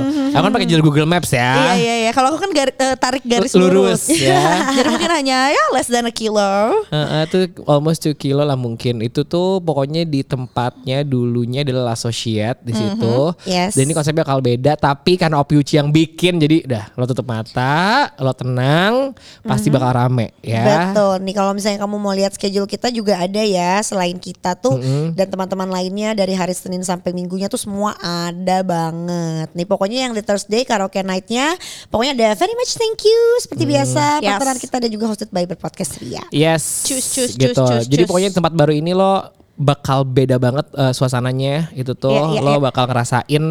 Aku 0.37 0.43
kan 0.43 0.53
pakai 0.53 0.69
jalur 0.69 0.85
Google 0.85 1.09
Maps 1.09 1.29
ya. 1.29 1.53
Iya 1.57 1.75
iya 1.75 1.95
iya. 2.07 2.11
Kalau 2.13 2.33
aku 2.33 2.41
kan 2.41 2.51
gar- 2.51 2.73
eh, 2.73 2.97
tarik 2.97 3.21
garis 3.23 3.53
Lurus, 3.53 4.09
lurus. 4.09 4.21
ya. 4.23 4.41
Jadi 4.77 4.89
mungkin 4.89 5.13
hanya 5.13 5.53
ya 5.53 5.63
less 5.73 5.89
than 5.89 6.05
a 6.05 6.13
kilo. 6.13 6.73
Heeh, 6.89 7.23
itu 7.27 7.39
almost 7.65 8.01
2 8.03 8.13
kilo 8.15 8.41
lah 8.41 8.57
mungkin. 8.57 9.01
Itu 9.01 9.25
tuh 9.25 9.61
pokoknya 9.61 10.05
di 10.05 10.21
tempatnya 10.23 11.01
dulunya 11.03 11.61
adalah 11.61 11.93
associate 11.93 12.61
di 12.61 12.73
situ. 12.73 13.17
Yes. 13.45 13.77
Dan 13.77 13.89
ini 13.89 13.93
konsepnya 13.93 14.25
bakal 14.25 14.41
beda 14.41 14.73
tapi 14.75 15.17
karena 15.17 15.37
Opiuchi 15.37 15.77
yang 15.77 15.91
bikin 15.91 16.39
jadi 16.39 16.65
udah 16.65 16.85
lo 16.95 17.05
tutup 17.05 17.29
mata, 17.29 18.09
lo 18.17 18.33
tenang, 18.33 19.13
pasti 19.43 19.69
bakal 19.69 19.93
rame 19.93 20.33
ya. 20.41 20.93
Betul 20.93 21.21
nih 21.23 21.35
kalau 21.35 21.53
misalnya 21.53 21.79
kamu 21.79 21.97
mau 21.99 22.13
lihat 22.13 22.33
schedule 22.33 22.65
kita 22.65 22.89
juga 22.89 23.21
ada 23.21 23.43
ya 23.43 23.81
selain 23.81 24.17
kita 24.17 24.57
tuh 24.57 24.81
dan 25.13 25.29
teman-teman 25.29 25.69
lainnya 25.69 26.02
dari 26.11 26.35
hari 26.35 26.51
Senin 26.51 26.83
sampai 26.83 27.15
Minggunya 27.15 27.47
tuh 27.47 27.63
semua 27.63 27.95
ada 28.03 28.67
banget. 28.67 29.55
Nih 29.55 29.63
pokoknya 29.63 30.11
yang 30.11 30.13
di 30.13 30.27
Thursday 30.27 30.67
karaoke 30.67 30.99
nightnya 31.01 31.55
pokoknya 31.87 32.19
ada 32.19 32.29
very 32.35 32.59
much 32.59 32.75
thank 32.75 33.07
you 33.07 33.21
seperti 33.39 33.63
biasa 33.63 34.19
Yes. 34.19 34.27
partneran 34.35 34.59
kita 34.59 34.77
dan 34.83 34.91
juga 34.91 35.05
hosted 35.07 35.31
by 35.31 35.47
Berpodcast 35.47 36.03
Ria. 36.03 36.27
Yes. 36.35 36.83
Cus, 36.83 37.07
cus, 37.07 37.31
gitu. 37.39 37.55
cus, 37.55 37.63
cus, 37.63 37.85
Jadi 37.87 38.03
pokoknya 38.03 38.35
tempat 38.35 38.51
baru 38.51 38.75
ini 38.75 38.91
lo 38.91 39.31
bakal 39.55 40.03
beda 40.03 40.43
banget 40.43 40.67
eh, 40.75 40.91
suasananya 40.91 41.71
itu 41.79 41.95
tuh 41.95 42.11
Iya, 42.11 42.23
iya, 42.35 42.41
lo 42.43 42.59
iya. 42.59 42.63
bakal 42.67 42.91
ngerasain 42.91 43.45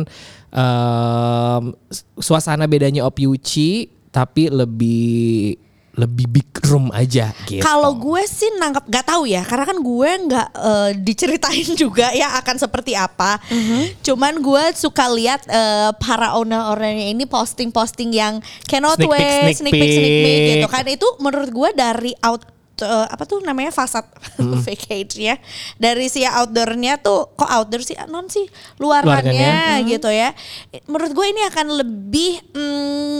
em, 0.51 1.63
suasana 2.19 2.67
bedanya 2.67 3.07
Opiuchi 3.07 3.87
tapi 4.11 4.51
lebih 4.51 5.55
lebih 5.91 6.23
big 6.25 6.47
room 6.65 6.87
aja 6.89 7.35
gitu. 7.43 7.59
Kalau 7.59 7.91
gue 7.93 8.23
sih 8.23 8.47
nangkep 8.55 8.87
gak 8.87 9.05
tahu 9.05 9.27
ya, 9.27 9.43
karena 9.43 9.65
kan 9.65 9.77
gue 9.77 10.09
nggak 10.23 10.47
eh, 10.53 10.91
diceritain 10.97 11.67
juga 11.83 12.09
ya 12.11 12.39
akan 12.39 12.55
seperti 12.57 12.95
apa. 12.95 13.35
Mhm. 13.47 13.99
Cuman 13.99 14.39
gue 14.39 14.63
suka 14.71 15.11
lihat 15.11 15.43
eh, 15.45 15.91
para 15.97 16.31
owner-ownernya 16.33 17.11
ini 17.11 17.25
posting-posting 17.25 18.07
yang 18.09 18.39
cannot 18.63 18.95
Sneak 18.95 19.09
peek, 19.09 19.19
wait, 19.19 19.35
sneak 19.35 19.57
sneak 19.59 19.73
peek, 19.73 19.91
sneak 19.91 20.07
peek 20.15 20.23
peek. 20.23 20.47
gitu 20.55 20.67
kan. 20.67 20.83
Itu 20.87 21.07
menurut 21.19 21.49
gue 21.49 21.69
dari 21.73 22.15
out 22.23 22.47
eh, 22.79 23.05
apa 23.05 23.23
tuh 23.25 23.43
namanya 23.43 23.69
fasad 23.69 24.07
Mhm. 24.39 24.57
vacate 24.65 25.13
ya 25.13 25.35
dari 25.75 26.07
si 26.07 26.23
outdoornya 26.23 26.97
tuh 26.97 27.29
kok 27.35 27.45
outdoor 27.45 27.83
sih 27.83 27.93
non 28.07 28.25
sih 28.25 28.47
luarannya 28.77 29.27
Luarannya. 29.27 29.85
gitu 29.85 30.07
ya 30.07 30.31
menurut 30.87 31.11
gue 31.11 31.25
ini 31.27 31.41
akan 31.45 31.67
lebih 31.77 32.31
mm, 32.49 33.17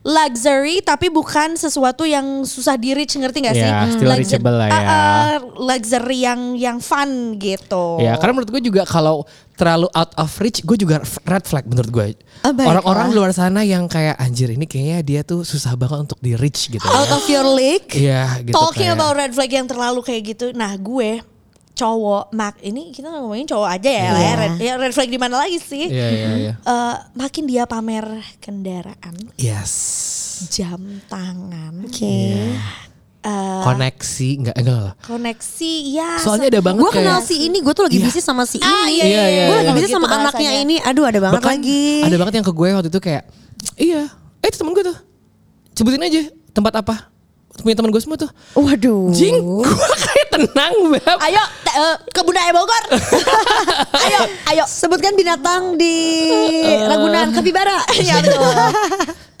luxury 0.00 0.80
tapi 0.80 1.12
bukan 1.12 1.60
sesuatu 1.60 2.08
yang 2.08 2.48
susah 2.48 2.80
di 2.80 2.96
reach 2.96 3.20
ngerti 3.20 3.38
gak 3.44 3.52
sih? 3.52 3.68
Ya, 3.68 3.84
still 3.84 4.08
Luxury- 4.08 4.24
reachable 4.24 4.56
lah 4.56 4.68
ya. 4.68 4.72
Ah, 4.72 4.80
ah, 4.80 5.32
luxury 5.60 6.18
yang 6.24 6.40
yang 6.56 6.78
fun 6.80 7.36
gitu. 7.36 8.00
Ya, 8.00 8.16
karena 8.16 8.40
menurut 8.40 8.48
gue 8.48 8.62
juga 8.64 8.88
kalau 8.88 9.28
terlalu 9.60 9.92
out 9.92 10.16
of 10.16 10.32
reach, 10.40 10.64
gue 10.64 10.72
juga 10.72 11.04
red 11.28 11.44
flag 11.44 11.68
menurut 11.68 11.90
gue. 11.92 12.06
Oh, 12.40 12.52
baiklah. 12.56 12.80
Orang-orang 12.80 13.12
di 13.12 13.16
luar 13.20 13.32
sana 13.36 13.60
yang 13.60 13.84
kayak 13.86 14.16
anjir 14.16 14.48
ini 14.48 14.64
kayaknya 14.64 14.98
dia 15.04 15.20
tuh 15.20 15.44
susah 15.44 15.76
banget 15.76 16.08
untuk 16.08 16.20
di 16.24 16.32
reach 16.32 16.72
gitu. 16.72 16.80
Out 16.80 17.12
of 17.12 17.28
your 17.28 17.44
league. 17.44 17.92
Iya, 17.92 18.40
gitu. 18.40 18.56
Talking 18.56 18.88
kayak- 18.88 18.96
about 18.96 19.12
red 19.20 19.32
flag 19.36 19.52
yang 19.52 19.68
terlalu 19.68 20.00
kayak 20.00 20.22
gitu. 20.32 20.56
Nah, 20.56 20.72
gue 20.80 21.20
cowok 21.72 22.32
mak 22.32 22.60
ini 22.60 22.92
kita 22.92 23.08
ngomongin 23.08 23.48
cowok 23.48 23.68
aja 23.70 23.90
ya 23.90 24.08
lah 24.12 24.20
ya. 24.20 24.28
Iya. 24.28 24.32
Red, 24.36 24.52
ya 24.60 24.72
red 24.76 24.92
flag 24.92 25.08
di 25.08 25.16
mana 25.16 25.40
lagi 25.40 25.56
sih? 25.56 25.88
Iya, 25.88 26.08
iya, 26.12 26.28
iya. 26.36 26.52
Eh, 26.60 26.94
makin 27.16 27.44
dia 27.48 27.64
pamer 27.64 28.04
kendaraan, 28.38 29.16
Yes. 29.36 29.72
jam 30.52 31.00
tangan, 31.08 31.84
Oke. 31.88 32.56
Eh, 33.20 33.60
koneksi 33.60 34.28
enggak 34.40 34.56
enggak 34.56 34.78
lah. 34.80 34.94
koneksi 35.04 35.72
ya. 35.92 36.16
Soalnya 36.16 36.48
ada 36.48 36.60
banget 36.64 36.80
Gue 36.80 36.92
kenal 36.92 37.20
kayak 37.20 37.28
si 37.28 37.36
ini, 37.44 37.60
gue 37.60 37.72
tuh 37.76 37.84
lagi 37.84 38.00
Iya. 38.00 38.06
bisnis 38.08 38.24
sama 38.24 38.48
si 38.48 38.56
ini. 38.56 38.64
Ah, 38.64 38.88
iya, 38.88 39.04
iya, 39.04 39.24
iya, 39.28 39.44
gue 39.44 39.52
iya. 39.52 39.60
lagi 39.60 39.72
bisnis 39.76 39.92
Gitu 39.92 40.00
sama 40.00 40.08
anaknya 40.08 40.52
ini. 40.56 40.76
Aduh 40.80 41.04
ada 41.04 41.20
banget 41.20 41.36
Bahkan 41.36 41.52
lagi. 41.60 41.84
Ada 42.08 42.16
banget 42.16 42.34
yang 42.40 42.46
ke 42.48 42.52
gue 42.56 42.68
waktu 42.72 42.88
itu 42.88 43.00
kayak 43.04 43.22
iya, 43.76 44.08
eh 44.40 44.48
itu 44.48 44.56
temen 44.56 44.72
gue 44.72 44.84
tuh. 44.88 44.96
Sebutin 45.76 46.00
aja 46.00 46.22
tempat 46.56 46.72
apa. 46.80 47.09
Punya 47.60 47.74
temen 47.74 47.90
gue 47.90 48.00
semua 48.00 48.16
tuh. 48.16 48.30
Waduh. 48.54 49.10
Jing, 49.10 49.36
gue 49.36 49.68
kayak 50.04 50.28
tenang 50.30 50.74
beb. 50.90 51.18
Ayo 51.20 51.42
te- 51.60 51.76
eh, 51.76 51.96
ke 52.08 52.20
Budaya 52.20 52.50
Bogor. 52.50 52.84
ayo, 54.04 54.20
ayo. 54.48 54.64
Sebutkan 54.64 55.12
binatang 55.12 55.76
di 55.76 55.94
Ragunan 56.82 57.30
Kapibara. 57.30 57.78
Ya 58.00 58.16
betul. 58.18 58.40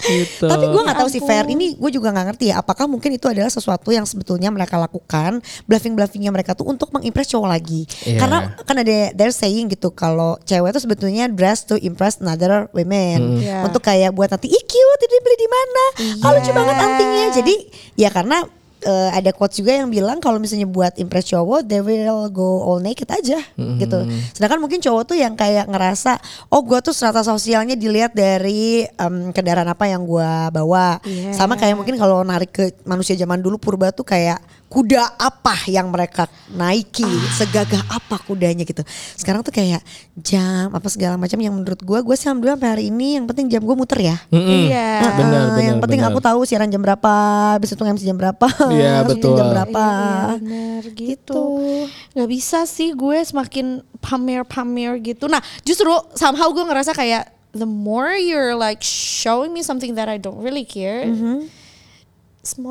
Gitu. 0.04 0.46
Tapi 0.48 0.64
gue 0.68 0.82
nggak 0.82 0.98
tahu 0.98 1.08
sih 1.12 1.22
fair. 1.22 1.44
Ini 1.48 1.76
gue 1.76 1.90
juga 1.92 2.10
nggak 2.12 2.26
ngerti 2.32 2.44
ya. 2.52 2.60
Apakah 2.60 2.88
mungkin 2.88 3.14
itu 3.14 3.26
adalah 3.28 3.52
sesuatu 3.52 3.92
yang 3.92 4.04
sebetulnya 4.04 4.48
mereka 4.48 4.80
lakukan 4.80 5.40
bluffing 5.68 5.94
bluffingnya 5.96 6.32
mereka 6.32 6.56
tuh 6.56 6.68
untuk 6.68 6.90
mengimpress 6.90 7.30
cowok 7.32 7.48
lagi. 7.48 7.84
Iya. 8.06 8.18
Karena 8.20 8.38
kan 8.64 8.76
ada 8.80 9.12
they're 9.14 9.34
saying 9.34 9.72
gitu 9.72 9.92
kalau 9.92 10.40
cewek 10.46 10.72
tuh 10.76 10.82
sebetulnya 10.82 11.28
dress 11.28 11.66
to 11.66 11.76
impress 11.80 12.18
another 12.22 12.68
women. 12.72 13.42
Iya. 13.42 13.66
Untuk 13.66 13.84
kayak 13.84 14.14
buat 14.14 14.30
nanti 14.32 14.48
ih 14.48 14.64
cute 14.64 15.02
ini 15.06 15.18
beli 15.20 15.36
di 15.36 15.48
mana? 15.48 15.84
Oh 16.26 16.30
lucu 16.36 16.50
banget 16.52 16.76
antingnya. 16.78 17.26
Jadi 17.34 17.54
ya 17.98 18.08
karena 18.12 18.44
eh, 18.84 19.10
ada 19.12 19.30
quotes 19.32 19.60
juga 19.60 19.76
yang 19.76 19.88
bilang 19.88 20.18
kalau 20.20 20.40
misalnya 20.40 20.68
buat 20.68 20.96
impress 20.96 21.32
cowok 21.32 21.64
they 21.68 21.80
will 21.80 22.28
go 22.32 22.64
all 22.64 22.80
naked 22.80 23.08
aja 23.08 23.40
gitu. 23.80 23.98
Sedangkan 24.32 24.58
mungkin 24.60 24.80
cowok 24.80 25.14
tuh 25.14 25.16
yang 25.20 25.36
kayak 25.36 25.68
ngerasa 25.68 26.16
oh 26.52 26.60
gue 26.64 26.78
tuh 26.80 26.92
strata 26.96 27.20
sosialnya 27.20 27.76
dilihat 27.76 28.12
dari 28.12 28.84
em, 28.84 29.32
kendaraan 29.32 29.68
apa 29.68 29.84
yang 29.88 30.04
gue 30.04 30.30
bawa. 30.52 31.00
Iya. 31.04 31.36
Sama 31.36 31.56
kayak 31.56 31.76
mungkin 31.76 31.96
kalau 32.00 32.24
narik 32.24 32.50
ke 32.52 32.64
manusia 32.84 33.16
zaman 33.16 33.40
dulu 33.40 33.56
purba 33.60 33.92
tuh 33.92 34.04
kayak 34.04 34.40
kuda 34.70 35.18
apa 35.18 35.66
yang 35.66 35.90
mereka 35.90 36.30
naiki, 36.46 37.02
segagah 37.34 37.82
apa 37.90 38.22
kudanya 38.22 38.62
gitu. 38.62 38.86
Sekarang 39.18 39.42
tuh 39.42 39.50
kayak 39.50 39.82
jam 40.14 40.70
apa 40.70 40.86
segala 40.86 41.18
macam 41.18 41.34
yang 41.36 41.50
menurut 41.50 41.82
gue 41.82 41.98
gue 41.98 42.14
sih 42.14 42.30
alhamdulillah 42.30 42.54
sampai 42.54 42.70
hari 42.70 42.84
ini 42.86 43.18
yang 43.18 43.26
penting 43.26 43.50
jam 43.50 43.66
gue 43.66 43.74
muter 43.74 43.98
ya. 43.98 44.16
Mm-mm. 44.30 44.70
Iya. 44.70 44.90
Nah, 45.02 45.12
Benar, 45.18 45.42
eh, 45.58 45.66
yang 45.66 45.76
benar, 45.76 45.82
penting 45.82 46.00
benar. 46.00 46.14
aku 46.14 46.20
tahu 46.22 46.40
siaran 46.46 46.70
jam 46.70 46.78
berapa, 46.78 47.14
besok 47.58 47.82
MC 47.82 48.06
jam 48.06 48.14
berapa, 48.14 48.46
Iya, 48.70 49.02
betul. 49.10 49.34
jam 49.34 49.50
berapa. 49.50 49.84
Iya, 49.84 50.38
bener 50.38 50.82
gitu. 50.94 51.42
Gak 52.14 52.28
bisa 52.30 52.62
sih 52.62 52.94
gue 52.94 53.18
semakin 53.20 53.82
pamer-pamer 53.98 55.02
gitu. 55.02 55.26
Nah 55.26 55.42
justru 55.60 55.90
somehow 56.14 56.46
gue 56.54 56.62
ngerasa 56.62 56.94
kayak 56.94 57.26
the 57.50 57.66
more 57.66 58.14
you're 58.14 58.54
like 58.54 58.78
showing 58.86 59.50
me 59.50 59.66
something 59.66 59.98
that 59.98 60.06
I 60.06 60.14
don't 60.14 60.38
really 60.38 60.62
care, 60.62 61.02
small 61.10 61.42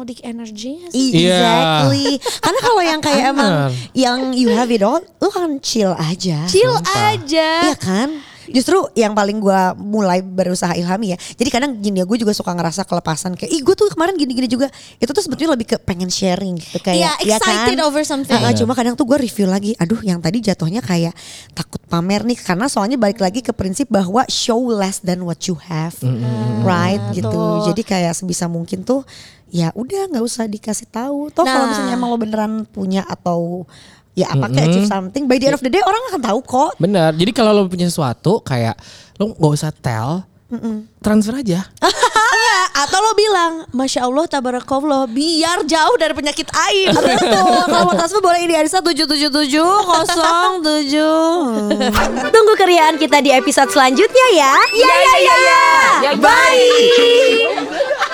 dick 0.05 0.19
energinya 0.25 0.89
sih. 0.89 1.13
Iya. 1.13 1.37
Exactly. 1.37 2.17
Karena 2.41 2.59
kalau 2.65 2.81
yang 2.81 3.01
kayak 3.01 3.23
emang 3.33 3.51
yang 3.93 4.19
you 4.33 4.49
have 4.49 4.69
it 4.73 4.81
all, 4.81 4.97
lu 5.21 5.29
kan 5.29 5.61
chill 5.61 5.93
aja. 5.93 6.49
Chill 6.49 6.73
Sumpah. 6.73 7.13
aja. 7.13 7.49
Iya 7.69 7.75
kan? 7.77 8.09
Justru 8.49 8.77
yang 8.93 9.11
paling 9.11 9.37
gua 9.37 9.71
mulai 9.73 10.19
berusaha 10.19 10.73
ilhami 10.73 11.13
ya. 11.13 11.17
Jadi 11.35 11.49
kadang 11.49 11.71
gini 11.75 12.01
ya 12.01 12.05
gue 12.05 12.17
juga 12.17 12.31
suka 12.31 12.51
ngerasa 12.51 12.83
kelepasan 12.83 13.33
kayak 13.33 13.49
ih 13.49 13.61
gue 13.61 13.73
tuh 13.73 13.89
kemarin 13.89 14.13
gini-gini 14.13 14.45
juga. 14.45 14.67
Itu 14.97 15.09
tuh 15.09 15.21
sebetulnya 15.21 15.53
lebih 15.53 15.67
ke 15.67 15.77
pengen 15.77 16.07
sharing 16.07 16.57
gitu 16.57 16.77
kayak 16.79 16.97
Iya, 16.97 17.11
ya 17.25 17.37
kan? 17.37 17.65
excited 17.65 17.79
over 17.79 18.01
something. 18.01 18.35
Ah, 18.35 18.51
cuma 18.51 18.73
kadang 18.73 18.93
tuh 18.93 19.05
gue 19.05 19.17
review 19.19 19.45
lagi. 19.45 19.73
Aduh 19.75 20.01
yang 20.01 20.17
tadi 20.17 20.39
jatuhnya 20.39 20.79
kayak 20.79 21.13
takut 21.51 21.79
pamer 21.85 22.21
nih 22.23 22.37
karena 22.37 22.65
soalnya 22.65 22.95
balik 22.95 23.19
lagi 23.19 23.39
ke 23.39 23.51
prinsip 23.51 23.87
bahwa 23.87 24.25
show 24.27 24.59
less 24.65 24.99
than 24.99 25.23
what 25.23 25.45
you 25.45 25.55
have. 25.61 25.93
Right 26.61 27.01
gitu. 27.11 27.29
betul. 27.29 27.71
Jadi 27.71 27.81
kayak 27.83 28.13
sebisa 28.13 28.45
mungkin 28.45 28.81
tuh 28.81 29.05
ya 29.49 29.73
udah 29.73 30.09
nggak 30.09 30.21
usah 30.21 30.45
dikasih 30.45 30.85
tahu. 30.87 31.29
Toh 31.29 31.41
kalau 31.41 31.65
Nah. 31.65 31.69
misalnya 31.69 31.93
emang 31.93 32.09
lo 32.09 32.17
beneran 32.17 32.53
punya 32.65 33.01
atau 33.03 33.65
ya 34.19 34.35
apa 34.35 34.51
kayak 34.51 34.67
achieve 34.67 34.91
something 34.91 35.31
by 35.31 35.39
the 35.39 35.47
end 35.47 35.55
of 35.55 35.63
the 35.63 35.71
day 35.71 35.79
orang 35.79 36.03
akan 36.11 36.19
tahu 36.19 36.43
kok. 36.43 36.75
Bener. 36.75 37.15
Jadi 37.15 37.31
kalau 37.31 37.55
lo 37.55 37.71
punya 37.71 37.87
sesuatu 37.87 38.43
kayak 38.43 38.75
lo 39.15 39.31
nggak 39.31 39.51
usah 39.55 39.71
tell, 39.71 40.27
transfer 40.99 41.31
aja. 41.37 41.61
Iya, 41.79 42.59
atau 42.87 42.99
lo 42.99 43.11
bilang, 43.13 43.69
Masya 43.69 44.09
Allah, 44.09 44.25
tabarakallah, 44.25 45.05
biar 45.05 45.61
jauh 45.69 45.93
dari 46.01 46.17
penyakit 46.17 46.49
air. 46.49 46.89
Betul. 46.89 47.61
Kalau 47.69 47.85
mau 47.85 47.93
transfer 47.93 48.17
boleh 48.23 48.49
ini 48.49 48.57
Arisa 48.57 48.81
777 48.81 49.45
07. 49.45 52.33
Tunggu 52.33 52.53
keriaan 52.57 52.97
kita 52.97 53.21
di 53.21 53.29
episode 53.29 53.69
selanjutnya 53.69 54.27
ya. 54.33 54.53
Ya 54.73 54.89
ya 54.89 55.15
ya. 55.21 55.37
ya. 56.01 56.17
Bye. 56.17 58.08